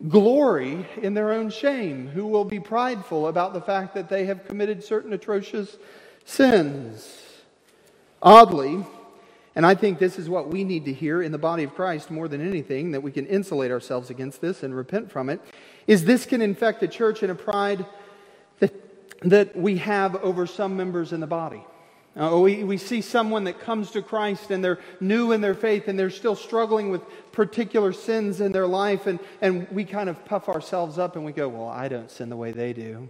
[0.08, 4.48] glory in their own shame, who will be prideful about the fact that they have
[4.48, 5.78] committed certain atrocious
[6.26, 7.26] sins.
[8.22, 8.86] Oddly,
[9.56, 12.10] and I think this is what we need to hear in the body of Christ
[12.10, 15.42] more than anything, that we can insulate ourselves against this and repent from it,
[15.86, 17.86] is this can infect the church in a pride
[19.22, 21.64] that, we have over some members in the body.
[22.20, 25.88] Uh, we, we see someone that comes to Christ and they're new in their faith
[25.88, 27.02] and they're still struggling with
[27.32, 31.32] particular sins in their life, and, and we kind of puff ourselves up and we
[31.32, 33.10] go, Well, I don't sin the way they do.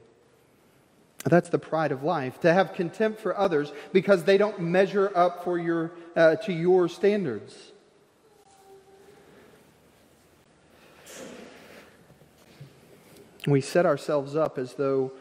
[1.26, 5.44] That's the pride of life, to have contempt for others because they don't measure up
[5.44, 7.72] for your, uh, to your standards.
[13.48, 15.12] We set ourselves up as though,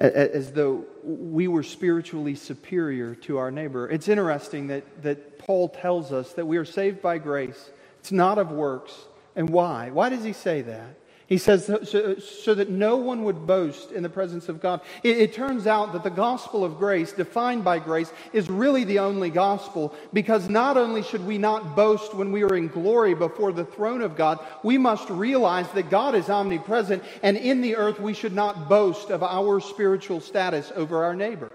[0.00, 3.88] as though we were spiritually superior to our neighbor.
[3.88, 7.70] It's interesting that, that Paul tells us that we are saved by grace.
[7.98, 8.94] It's not of works.
[9.36, 9.90] And why?
[9.90, 10.96] Why does he say that?
[11.30, 14.80] He says, so, so, that no one would boast in the presence of God.
[15.04, 18.98] It, it, turns out that the gospel of grace, defined by grace, is really the
[18.98, 23.52] only gospel because not only should we not boast when we are in glory before
[23.52, 28.00] the throne of God, we must realize that God is omnipresent, and in the earth
[28.00, 31.52] we should not boast of our spiritual status over our neighbor.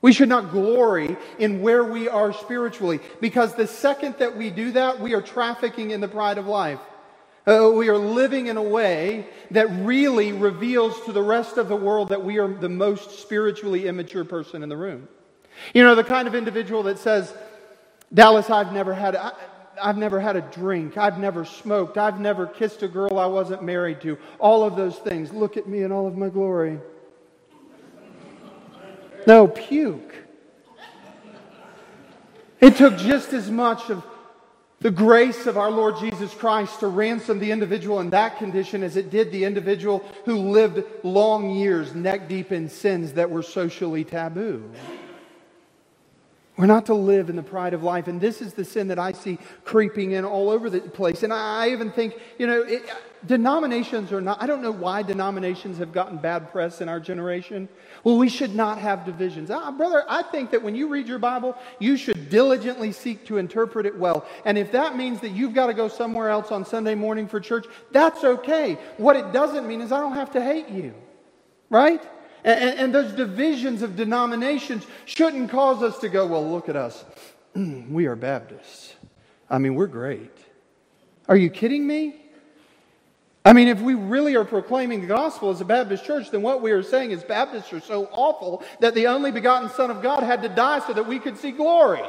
[0.00, 4.72] We should not glory in where we are spiritually because the second that we do
[4.72, 6.80] that, we are trafficking in the pride of life.
[7.48, 11.76] Uh, we are living in a way that really reveals to the rest of the
[11.76, 15.08] world that we are the most spiritually immature person in the room.
[15.72, 17.32] You know, the kind of individual that says,
[18.12, 19.32] Dallas, I've never had, I,
[19.82, 20.98] I've never had a drink.
[20.98, 21.96] I've never smoked.
[21.96, 24.18] I've never kissed a girl I wasn't married to.
[24.38, 25.32] All of those things.
[25.32, 26.78] Look at me in all of my glory.
[29.26, 30.14] No, puke.
[32.60, 34.04] It took just as much of
[34.80, 38.96] the grace of our Lord Jesus Christ to ransom the individual in that condition as
[38.96, 44.04] it did the individual who lived long years neck deep in sins that were socially
[44.04, 44.70] taboo.
[46.58, 48.08] We're not to live in the pride of life.
[48.08, 51.22] And this is the sin that I see creeping in all over the place.
[51.22, 52.82] And I even think, you know, it,
[53.24, 57.68] denominations are not, I don't know why denominations have gotten bad press in our generation.
[58.02, 59.52] Well, we should not have divisions.
[59.52, 63.38] Ah, brother, I think that when you read your Bible, you should diligently seek to
[63.38, 64.26] interpret it well.
[64.44, 67.38] And if that means that you've got to go somewhere else on Sunday morning for
[67.38, 68.78] church, that's okay.
[68.96, 70.92] What it doesn't mean is I don't have to hate you,
[71.70, 72.02] right?
[72.48, 77.04] And, and those divisions of denominations shouldn't cause us to go, well, look at us.
[77.54, 78.94] we are Baptists.
[79.50, 80.34] I mean, we're great.
[81.28, 82.16] Are you kidding me?
[83.44, 86.62] I mean, if we really are proclaiming the gospel as a Baptist church, then what
[86.62, 90.22] we are saying is Baptists are so awful that the only begotten Son of God
[90.22, 92.02] had to die so that we could see glory.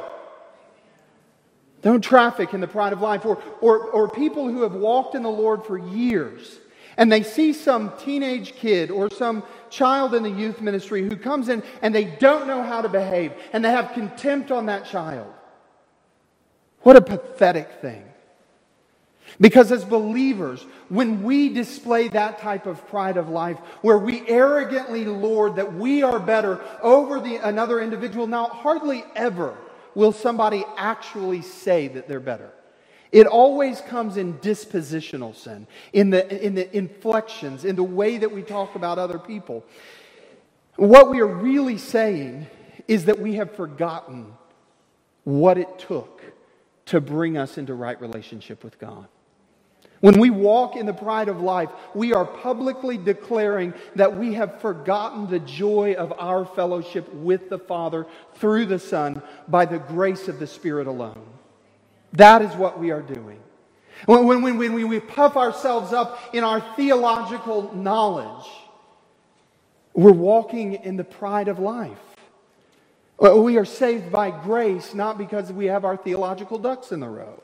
[1.82, 3.26] Don't traffic in the pride of life.
[3.26, 6.58] Or, or, or people who have walked in the Lord for years
[6.96, 11.48] and they see some teenage kid or some child in the youth ministry who comes
[11.48, 15.32] in and they don't know how to behave and they have contempt on that child.
[16.82, 18.04] What a pathetic thing.
[19.40, 25.04] Because as believers, when we display that type of pride of life, where we arrogantly
[25.04, 29.56] lord that we are better over the, another individual, now hardly ever
[29.94, 32.50] will somebody actually say that they're better.
[33.12, 38.30] It always comes in dispositional sin, in the, in the inflections, in the way that
[38.30, 39.64] we talk about other people.
[40.76, 42.46] What we are really saying
[42.86, 44.32] is that we have forgotten
[45.24, 46.22] what it took
[46.86, 49.06] to bring us into right relationship with God.
[50.00, 54.60] When we walk in the pride of life, we are publicly declaring that we have
[54.60, 58.06] forgotten the joy of our fellowship with the Father
[58.36, 61.26] through the Son by the grace of the Spirit alone.
[62.14, 63.40] That is what we are doing.
[64.06, 68.46] When, when, when, we puff ourselves up in our theological knowledge,
[69.92, 71.98] we're walking in the pride of life.
[73.18, 77.42] We are saved by grace, not because we have our theological ducks in the row.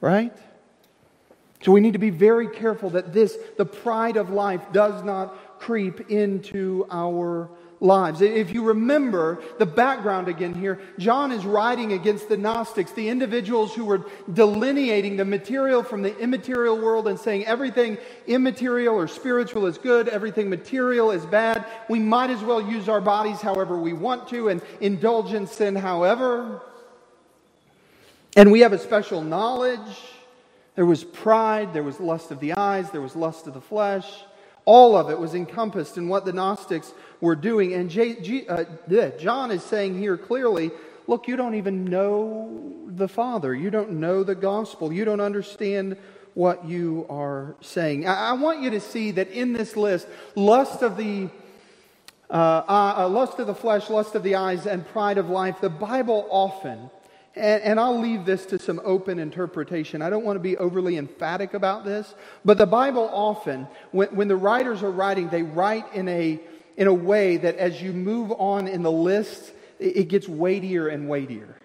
[0.00, 0.34] Right?
[1.62, 5.58] So we need to be very careful that this, the pride of life, does not
[5.58, 7.50] creep into our
[7.80, 8.20] lives.
[8.20, 13.74] If you remember the background again here, John is writing against the Gnostics, the individuals
[13.74, 19.66] who were delineating the material from the immaterial world and saying everything immaterial or spiritual
[19.66, 21.64] is good, everything material is bad.
[21.88, 25.76] We might as well use our bodies however we want to and indulge in sin
[25.76, 26.62] however.
[28.36, 29.80] And we have a special knowledge.
[30.74, 34.06] There was pride, there was lust of the eyes, there was lust of the flesh.
[34.66, 37.72] All of it was encompassed in what the Gnostics were doing.
[37.72, 38.64] And J, G, uh,
[39.18, 40.70] John is saying here clearly
[41.06, 43.54] look, you don't even know the Father.
[43.54, 44.92] You don't know the gospel.
[44.92, 45.96] You don't understand
[46.34, 48.06] what you are saying.
[48.06, 51.30] I, I want you to see that in this list, lust of the
[52.28, 52.62] uh,
[52.98, 56.26] uh, lust of the flesh, lust of the eyes, and pride of life, the Bible
[56.30, 56.90] often
[57.36, 60.00] and, and, I'll leave this to some open interpretation.
[60.00, 62.14] I don't want to be overly emphatic about this,
[62.44, 66.40] but the Bible often, when, when the writers are writing, they write in a,
[66.76, 70.88] in a way that as you move on in the list, it, it gets weightier
[70.88, 71.56] and weightier.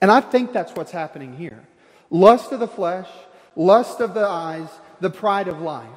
[0.00, 1.66] And I think that's what's happening here
[2.08, 3.08] lust of the flesh,
[3.56, 4.68] lust of the eyes,
[5.00, 5.88] the pride of life.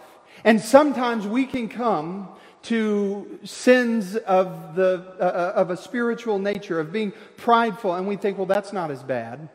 [0.43, 2.29] And sometimes we can come
[2.63, 8.15] to sins of, the, uh, uh, of a spiritual nature, of being prideful, and we
[8.15, 9.49] think, well, that's not as bad.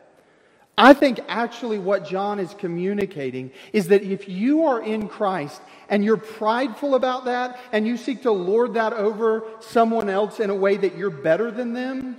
[0.77, 6.03] I think actually what John is communicating is that if you are in Christ and
[6.03, 10.55] you're prideful about that and you seek to lord that over someone else in a
[10.55, 12.17] way that you're better than them,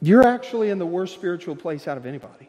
[0.00, 2.48] you're actually in the worst spiritual place out of anybody.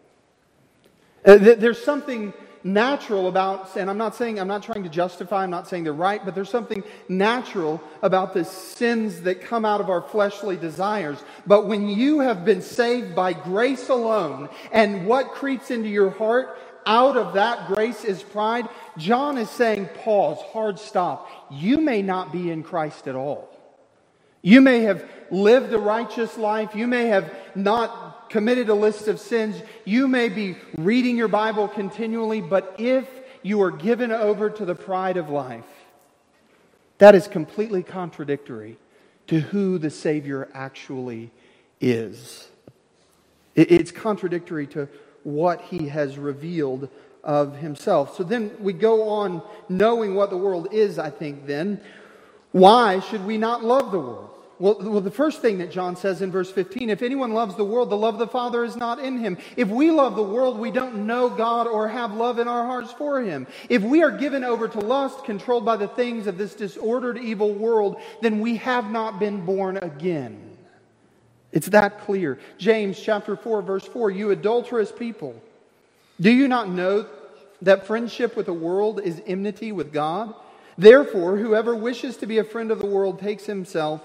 [1.26, 2.34] Uh, there's something
[2.74, 5.94] natural about, and I'm not saying, I'm not trying to justify, I'm not saying they're
[5.94, 11.18] right, but there's something natural about the sins that come out of our fleshly desires.
[11.46, 16.58] But when you have been saved by grace alone, and what creeps into your heart
[16.86, 21.30] out of that grace is pride, John is saying, pause, hard stop.
[21.52, 23.50] You may not be in Christ at all.
[24.42, 26.76] You may have lived a righteous life.
[26.76, 29.62] You may have not committed a list of sins.
[29.86, 33.08] You may be reading your Bible continually, but if
[33.44, 35.66] you are given over to the pride of life,
[36.98, 38.78] that is completely contradictory
[39.28, 41.32] to who the Savior actually
[41.80, 42.48] is.
[43.56, 44.88] It's contradictory to
[45.24, 46.90] what he has revealed
[47.24, 48.16] of himself.
[48.16, 51.82] So then we go on knowing what the world is, I think, then.
[52.52, 54.30] Why should we not love the world?
[54.60, 57.64] Well, well, the first thing that John says in verse 15 if anyone loves the
[57.64, 59.38] world, the love of the Father is not in him.
[59.56, 62.92] If we love the world, we don't know God or have love in our hearts
[62.92, 63.46] for him.
[63.70, 67.54] If we are given over to lust, controlled by the things of this disordered, evil
[67.54, 70.58] world, then we have not been born again.
[71.52, 72.40] It's that clear.
[72.58, 75.40] James chapter 4, verse 4 You adulterous people,
[76.20, 77.06] do you not know
[77.62, 80.34] that friendship with the world is enmity with God?
[80.80, 84.02] Therefore, whoever wishes to be a friend of the world takes himself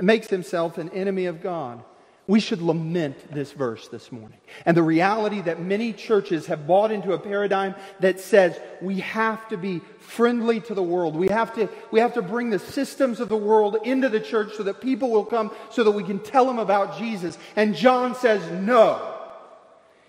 [0.00, 1.82] makes himself an enemy of God.
[2.28, 4.38] We should lament this verse this morning.
[4.64, 9.48] And the reality that many churches have bought into a paradigm that says we have
[9.48, 11.16] to be friendly to the world.
[11.16, 14.54] We have to, we have to bring the systems of the world into the church
[14.54, 17.36] so that people will come so that we can tell them about Jesus.
[17.56, 19.08] And John says, no.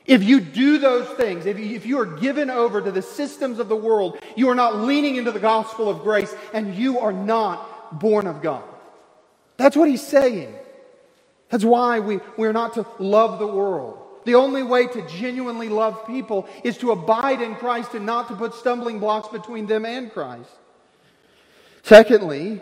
[0.05, 3.57] If you do those things, if you, if you are given over to the systems
[3.57, 7.13] of the world, you are not leaning into the gospel of grace and you are
[7.13, 8.63] not born of God.
[9.57, 10.53] That's what he's saying.
[11.49, 13.99] That's why we, we're not to love the world.
[14.25, 18.35] The only way to genuinely love people is to abide in Christ and not to
[18.35, 20.49] put stumbling blocks between them and Christ.
[21.83, 22.61] Secondly,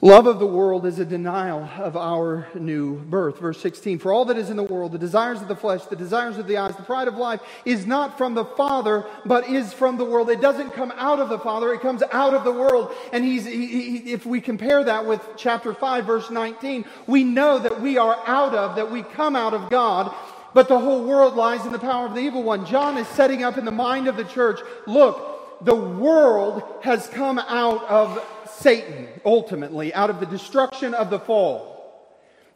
[0.00, 3.40] Love of the world is a denial of our new birth.
[3.40, 5.96] Verse 16 For all that is in the world, the desires of the flesh, the
[5.96, 9.72] desires of the eyes, the pride of life, is not from the Father, but is
[9.72, 10.30] from the world.
[10.30, 12.94] It doesn't come out of the Father, it comes out of the world.
[13.12, 17.58] And he's, he, he, if we compare that with chapter 5, verse 19, we know
[17.58, 20.14] that we are out of, that we come out of God,
[20.54, 22.64] but the whole world lies in the power of the evil one.
[22.66, 27.40] John is setting up in the mind of the church look, the world has come
[27.40, 28.24] out of
[28.60, 31.78] Satan, ultimately, out of the destruction of the fall.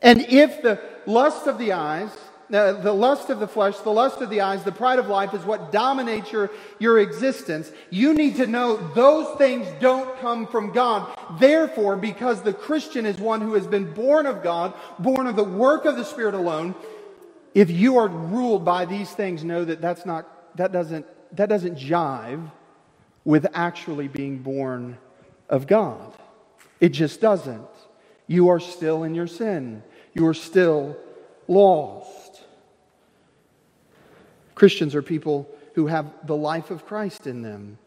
[0.00, 2.10] And if the lust of the eyes,
[2.52, 5.32] uh, the lust of the flesh, the lust of the eyes, the pride of life
[5.32, 10.72] is what dominates your, your existence, you need to know those things don't come from
[10.72, 11.16] God.
[11.38, 15.44] Therefore, because the Christian is one who has been born of God, born of the
[15.44, 16.74] work of the Spirit alone,
[17.54, 21.78] if you are ruled by these things, know that that's not, that doesn't, that doesn't
[21.78, 22.50] jive
[23.24, 24.98] with actually being born
[25.52, 26.12] of God.
[26.80, 27.68] It just doesn't.
[28.26, 29.84] You are still in your sin,
[30.14, 30.96] you are still
[31.46, 32.42] lost.
[34.54, 37.78] Christians are people who have the life of Christ in them.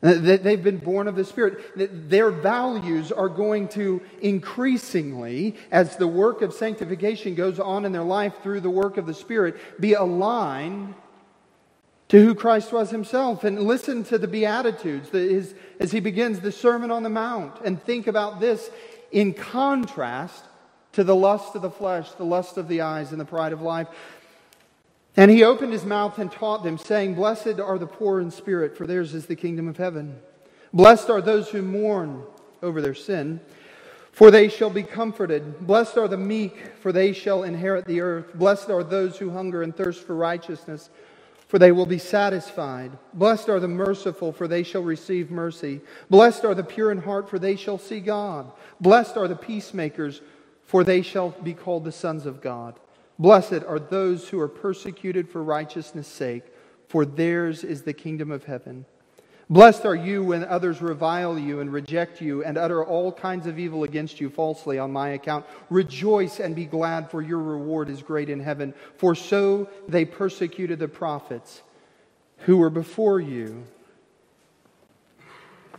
[0.00, 2.10] They've been born of the Spirit.
[2.10, 8.02] Their values are going to increasingly, as the work of sanctification goes on in their
[8.02, 10.94] life through the work of the Spirit, be aligned
[12.14, 13.42] to who Christ was himself.
[13.42, 15.12] And listen to the Beatitudes
[15.80, 17.60] as he begins the Sermon on the Mount.
[17.64, 18.70] And think about this
[19.10, 20.44] in contrast
[20.92, 23.62] to the lust of the flesh, the lust of the eyes, and the pride of
[23.62, 23.88] life.
[25.16, 28.76] And he opened his mouth and taught them, saying, Blessed are the poor in spirit,
[28.76, 30.20] for theirs is the kingdom of heaven.
[30.72, 32.22] Blessed are those who mourn
[32.62, 33.40] over their sin,
[34.12, 35.66] for they shall be comforted.
[35.66, 38.34] Blessed are the meek, for they shall inherit the earth.
[38.34, 40.90] Blessed are those who hunger and thirst for righteousness
[41.54, 42.90] for they will be satisfied.
[43.12, 45.80] Blessed are the merciful, for they shall receive mercy.
[46.10, 48.50] Blessed are the pure in heart, for they shall see God.
[48.80, 50.20] Blessed are the peacemakers,
[50.64, 52.74] for they shall be called the sons of God.
[53.20, 56.42] Blessed are those who are persecuted for righteousness' sake,
[56.88, 58.84] for theirs is the kingdom of heaven.
[59.50, 63.58] Blessed are you when others revile you and reject you and utter all kinds of
[63.58, 65.44] evil against you falsely on my account.
[65.68, 68.72] Rejoice and be glad, for your reward is great in heaven.
[68.96, 71.62] For so they persecuted the prophets
[72.38, 73.64] who were before you.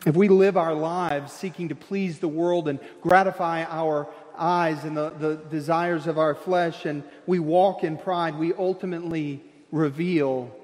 [0.05, 4.07] If we live our lives seeking to please the world and gratify our
[4.37, 9.43] eyes and the, the desires of our flesh, and we walk in pride, we ultimately
[9.71, 10.55] reveal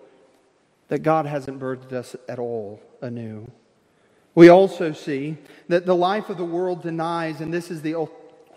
[0.92, 3.50] that God hasn't birthed us at all anew.
[4.36, 5.38] We also see
[5.70, 7.96] that the life of the world denies, and this is the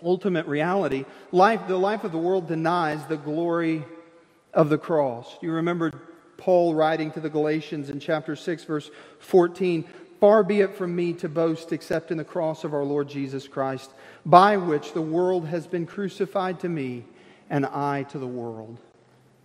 [0.03, 3.85] ultimate reality, life, the life of the world denies the glory
[4.53, 5.37] of the cross.
[5.41, 5.93] You remember
[6.35, 9.85] Paul writing to the Galatians in chapter 6, verse 14
[10.19, 13.47] Far be it from me to boast except in the cross of our Lord Jesus
[13.47, 13.91] Christ,
[14.25, 17.05] by which the world has been crucified to me,
[17.49, 18.77] and I to the world.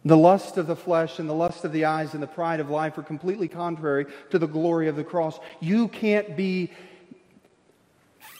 [0.05, 2.71] The lust of the flesh and the lust of the eyes and the pride of
[2.71, 5.39] life are completely contrary to the glory of the cross.
[5.61, 6.71] You can't be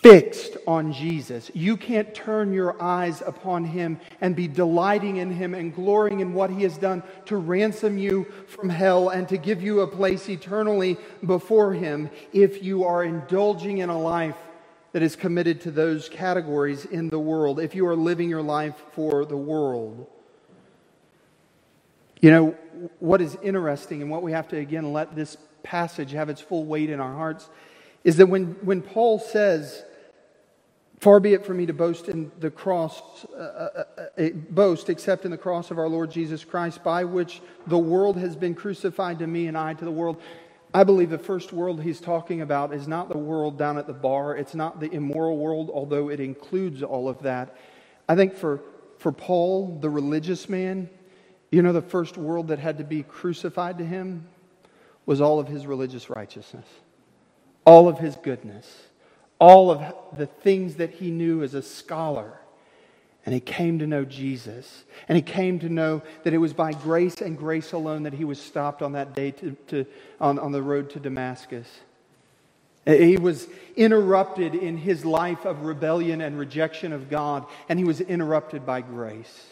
[0.03, 1.51] fixed on Jesus.
[1.53, 6.33] You can't turn your eyes upon him and be delighting in him and glorying in
[6.33, 10.31] what he has done to ransom you from hell and to give you a place
[10.31, 10.97] eternally
[11.27, 14.37] before him if you are indulging in a life
[14.93, 18.83] that is committed to those categories in the world, if you are living your life
[18.93, 20.07] for the world.
[22.21, 22.57] You know,
[22.99, 26.65] what is interesting and what we have to, again, let this passage have its full
[26.65, 27.49] weight in our hearts
[28.05, 29.85] is that when, when Paul says,
[31.01, 33.85] Far be it from me to boast in the cross, uh, uh,
[34.19, 38.19] uh, boast except in the cross of our Lord Jesus Christ, by which the world
[38.19, 40.21] has been crucified to me and I to the world.
[40.75, 43.95] I believe the first world he's talking about is not the world down at the
[43.95, 44.37] bar.
[44.37, 47.57] It's not the immoral world, although it includes all of that.
[48.07, 48.61] I think for,
[48.99, 50.91] for Paul, the religious man,
[51.51, 54.27] you know, the first world that had to be crucified to him
[55.07, 56.67] was all of his religious righteousness,
[57.65, 58.89] all of his goodness,
[59.39, 62.35] all of the things that he knew as a scholar.
[63.27, 64.85] And he came to know Jesus.
[65.09, 68.25] And he came to know that it was by grace and grace alone that he
[68.25, 69.87] was stopped on that day to, to,
[70.21, 71.69] on, on the road to Damascus.
[72.87, 73.47] He was
[73.77, 78.81] interrupted in his life of rebellion and rejection of God, and he was interrupted by
[78.81, 79.47] grace.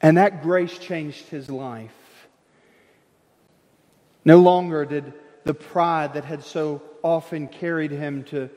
[0.00, 2.28] And that grace changed his life.
[4.24, 5.12] No longer did
[5.44, 8.50] the pride that had so often carried him to,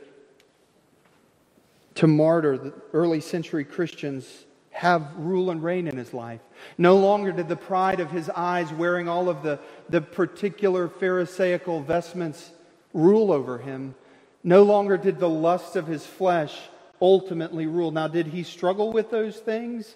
[1.95, 6.41] to martyr the early century Christians have rule and reign in his life.
[6.77, 11.81] No longer did the pride of his eyes, wearing all of the, the particular Pharisaical
[11.81, 12.51] vestments,
[12.93, 13.95] rule over him.
[14.43, 16.57] No longer did the lust of his flesh
[17.01, 17.91] ultimately rule.
[17.91, 19.95] Now, did he struggle with those things?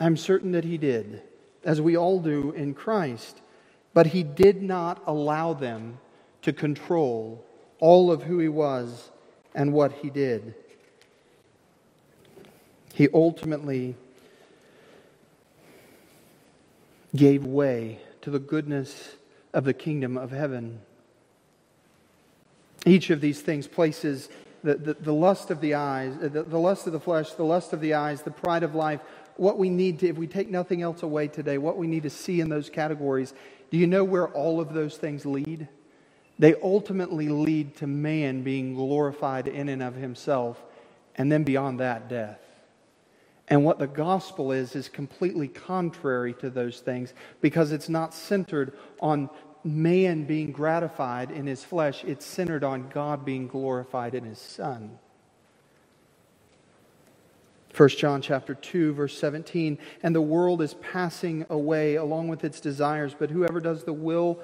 [0.00, 1.22] I'm certain that he did,
[1.64, 3.40] as we all do in Christ.
[3.94, 5.98] But he did not allow them
[6.42, 7.44] to control
[7.78, 9.10] all of who he was
[9.54, 10.54] and what he did.
[12.94, 13.94] He ultimately
[17.14, 19.16] gave way to the goodness
[19.52, 20.80] of the kingdom of heaven.
[22.86, 24.28] Each of these things places
[24.64, 27.72] the, the, the lust of the eyes, the, the lust of the flesh, the lust
[27.72, 29.00] of the eyes, the pride of life,
[29.42, 32.10] what we need to, if we take nothing else away today, what we need to
[32.10, 33.34] see in those categories.
[33.70, 35.66] Do you know where all of those things lead?
[36.38, 40.62] They ultimately lead to man being glorified in and of himself,
[41.16, 42.38] and then beyond that, death.
[43.48, 48.78] And what the gospel is, is completely contrary to those things because it's not centered
[49.00, 49.28] on
[49.64, 55.00] man being gratified in his flesh, it's centered on God being glorified in his Son.
[57.76, 62.60] 1 John chapter 2 verse 17 and the world is passing away along with its
[62.60, 64.40] desires but whoever does the will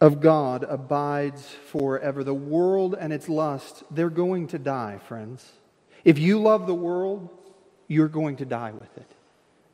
[0.00, 2.24] of God abides forever.
[2.24, 5.52] The world and its lust they're going to die friends.
[6.04, 7.28] If you love the world
[7.86, 9.10] you're going to die with it.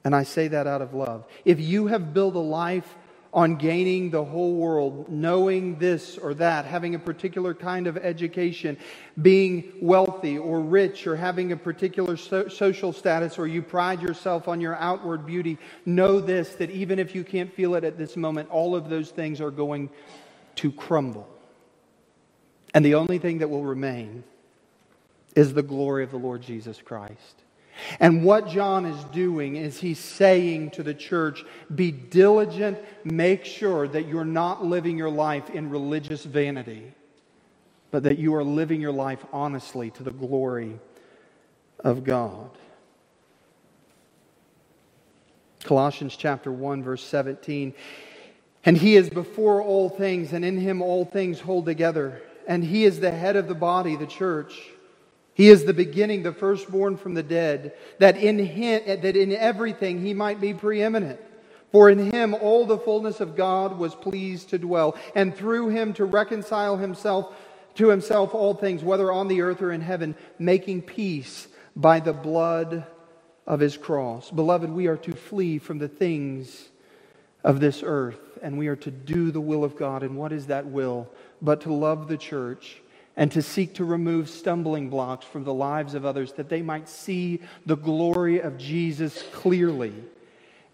[0.04, 1.26] And I say that out of love.
[1.44, 2.96] If you have built a life
[3.32, 8.76] on gaining the whole world, knowing this or that, having a particular kind of education,
[9.20, 14.48] being wealthy or rich, or having a particular so- social status, or you pride yourself
[14.48, 18.16] on your outward beauty, know this that even if you can't feel it at this
[18.16, 19.90] moment, all of those things are going
[20.56, 21.28] to crumble.
[22.74, 24.24] And the only thing that will remain
[25.36, 27.42] is the glory of the Lord Jesus Christ.
[28.00, 33.88] And what John is doing is he's saying to the church be diligent, make sure
[33.88, 36.92] that you're not living your life in religious vanity,
[37.90, 40.78] but that you are living your life honestly to the glory
[41.80, 42.50] of God.
[45.64, 47.74] Colossians chapter 1 verse 17
[48.64, 52.20] and he is before all things and in him all things hold together.
[52.46, 54.60] And he is the head of the body the church
[55.38, 60.00] he is the beginning, the firstborn from the dead, that in him, that in everything
[60.00, 61.20] he might be preeminent.
[61.70, 65.92] For in him all the fullness of God was pleased to dwell, and through him
[65.92, 67.32] to reconcile himself
[67.76, 72.12] to himself all things, whether on the earth or in heaven, making peace by the
[72.12, 72.84] blood
[73.46, 74.32] of his cross.
[74.32, 76.68] Beloved, we are to flee from the things
[77.44, 80.02] of this earth, and we are to do the will of God.
[80.02, 81.08] And what is that will?
[81.40, 82.82] But to love the church
[83.18, 86.88] and to seek to remove stumbling blocks from the lives of others that they might
[86.88, 89.92] see the glory of Jesus clearly.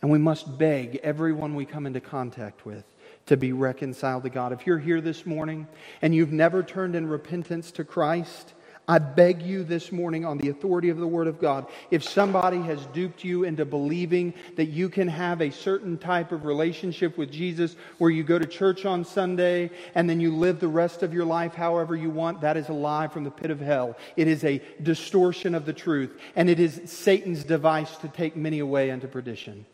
[0.03, 2.85] And we must beg everyone we come into contact with
[3.27, 4.53] to be reconciled to God.
[4.53, 5.67] If you're here this morning
[6.03, 8.53] and you've never turned in repentance to Christ,
[8.87, 12.61] I beg you this morning on the authority of the Word of God, if somebody
[12.63, 17.33] has duped you into believing that you can have a certain type of relationship with
[17.33, 21.15] Jesus where you go to church on Sunday and then you live the rest of
[21.15, 23.97] your life however you want, that is a lie from the pit of hell.
[24.17, 28.59] It is a distortion of the truth, and it is Satan's device to take many
[28.59, 29.65] away into perdition.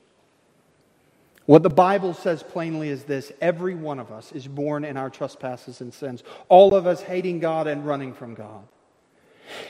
[1.46, 5.10] What the Bible says plainly is this every one of us is born in our
[5.10, 8.62] trespasses and sins, all of us hating God and running from God.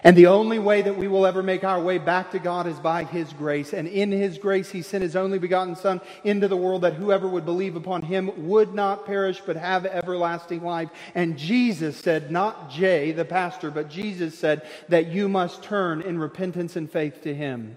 [0.04, 2.78] And the only way that we will ever make our way back to God is
[2.78, 3.72] by His grace.
[3.72, 7.28] And in His grace, He sent His only begotten Son into the world that whoever
[7.28, 10.90] would believe upon Him would not perish but have everlasting life.
[11.14, 16.18] And Jesus said, not Jay, the pastor, but Jesus said that you must turn in
[16.18, 17.76] repentance and faith to Him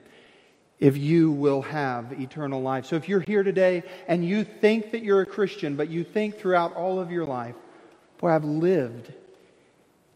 [0.80, 2.86] if you will have eternal life.
[2.86, 6.38] So if you're here today and you think that you're a Christian, but you think
[6.38, 7.56] throughout all of your life,
[8.18, 9.14] boy, I've lived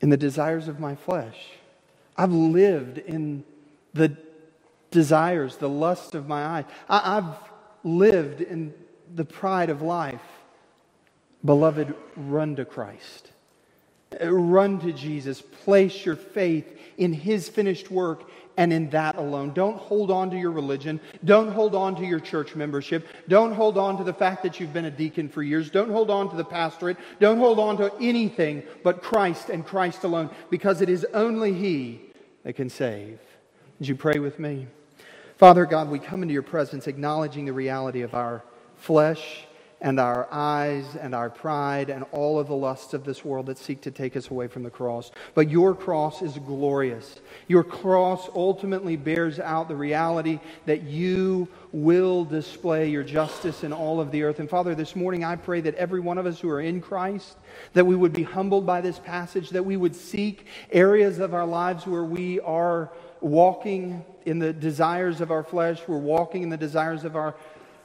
[0.01, 1.37] in the desires of my flesh.
[2.17, 3.43] I've lived in
[3.93, 4.17] the
[4.91, 6.65] desires, the lust of my eyes.
[6.89, 7.37] I, have
[7.83, 8.73] lived in
[9.13, 10.21] the pride of life.
[11.45, 13.31] Beloved, run to Christ.
[14.21, 15.41] Run to Jesus.
[15.41, 16.65] Place your faith
[16.97, 19.53] in His finished work and in that alone.
[19.53, 20.99] Don't hold on to your religion.
[21.23, 23.05] Don't hold on to your church membership.
[23.27, 25.69] Don't hold on to the fact that you've been a deacon for years.
[25.69, 26.97] Don't hold on to the pastorate.
[27.19, 32.01] Don't hold on to anything but Christ and Christ alone because it is only He
[32.47, 33.19] that can save.
[33.77, 34.67] Would you pray with me?
[35.35, 38.41] Father God, we come into your presence acknowledging the reality of our
[38.77, 39.43] flesh
[39.81, 43.57] and our eyes and our pride and all of the lusts of this world that
[43.57, 45.11] seek to take us away from the cross.
[45.35, 47.19] But your cross is glorious.
[47.49, 51.49] Your cross ultimately bears out the reality that you
[51.83, 54.39] will display your justice in all of the earth.
[54.39, 57.37] And Father, this morning I pray that every one of us who are in Christ,
[57.73, 61.45] that we would be humbled by this passage, that we would seek areas of our
[61.45, 66.57] lives where we are walking in the desires of our flesh, we're walking in the
[66.57, 67.35] desires of our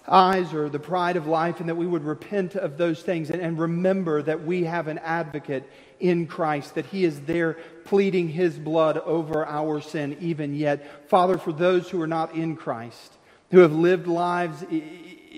[0.08, 3.42] eyes or the pride of life, and that we would repent of those things and,
[3.42, 5.70] and, remember that we have an advocate
[6.00, 11.08] in Christ, that He is there pleading His blood over our sin even yet.
[11.08, 13.18] Father, for those who are not in Christ,
[13.52, 14.64] who have lived lives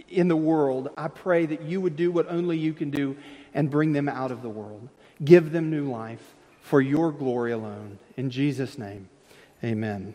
[0.09, 3.17] in the world, I pray that you would do what only you can do
[3.53, 4.89] and bring them out of the world.
[5.23, 7.99] Give them new life for your glory alone.
[8.17, 9.09] In Jesus' name,
[9.63, 10.15] amen.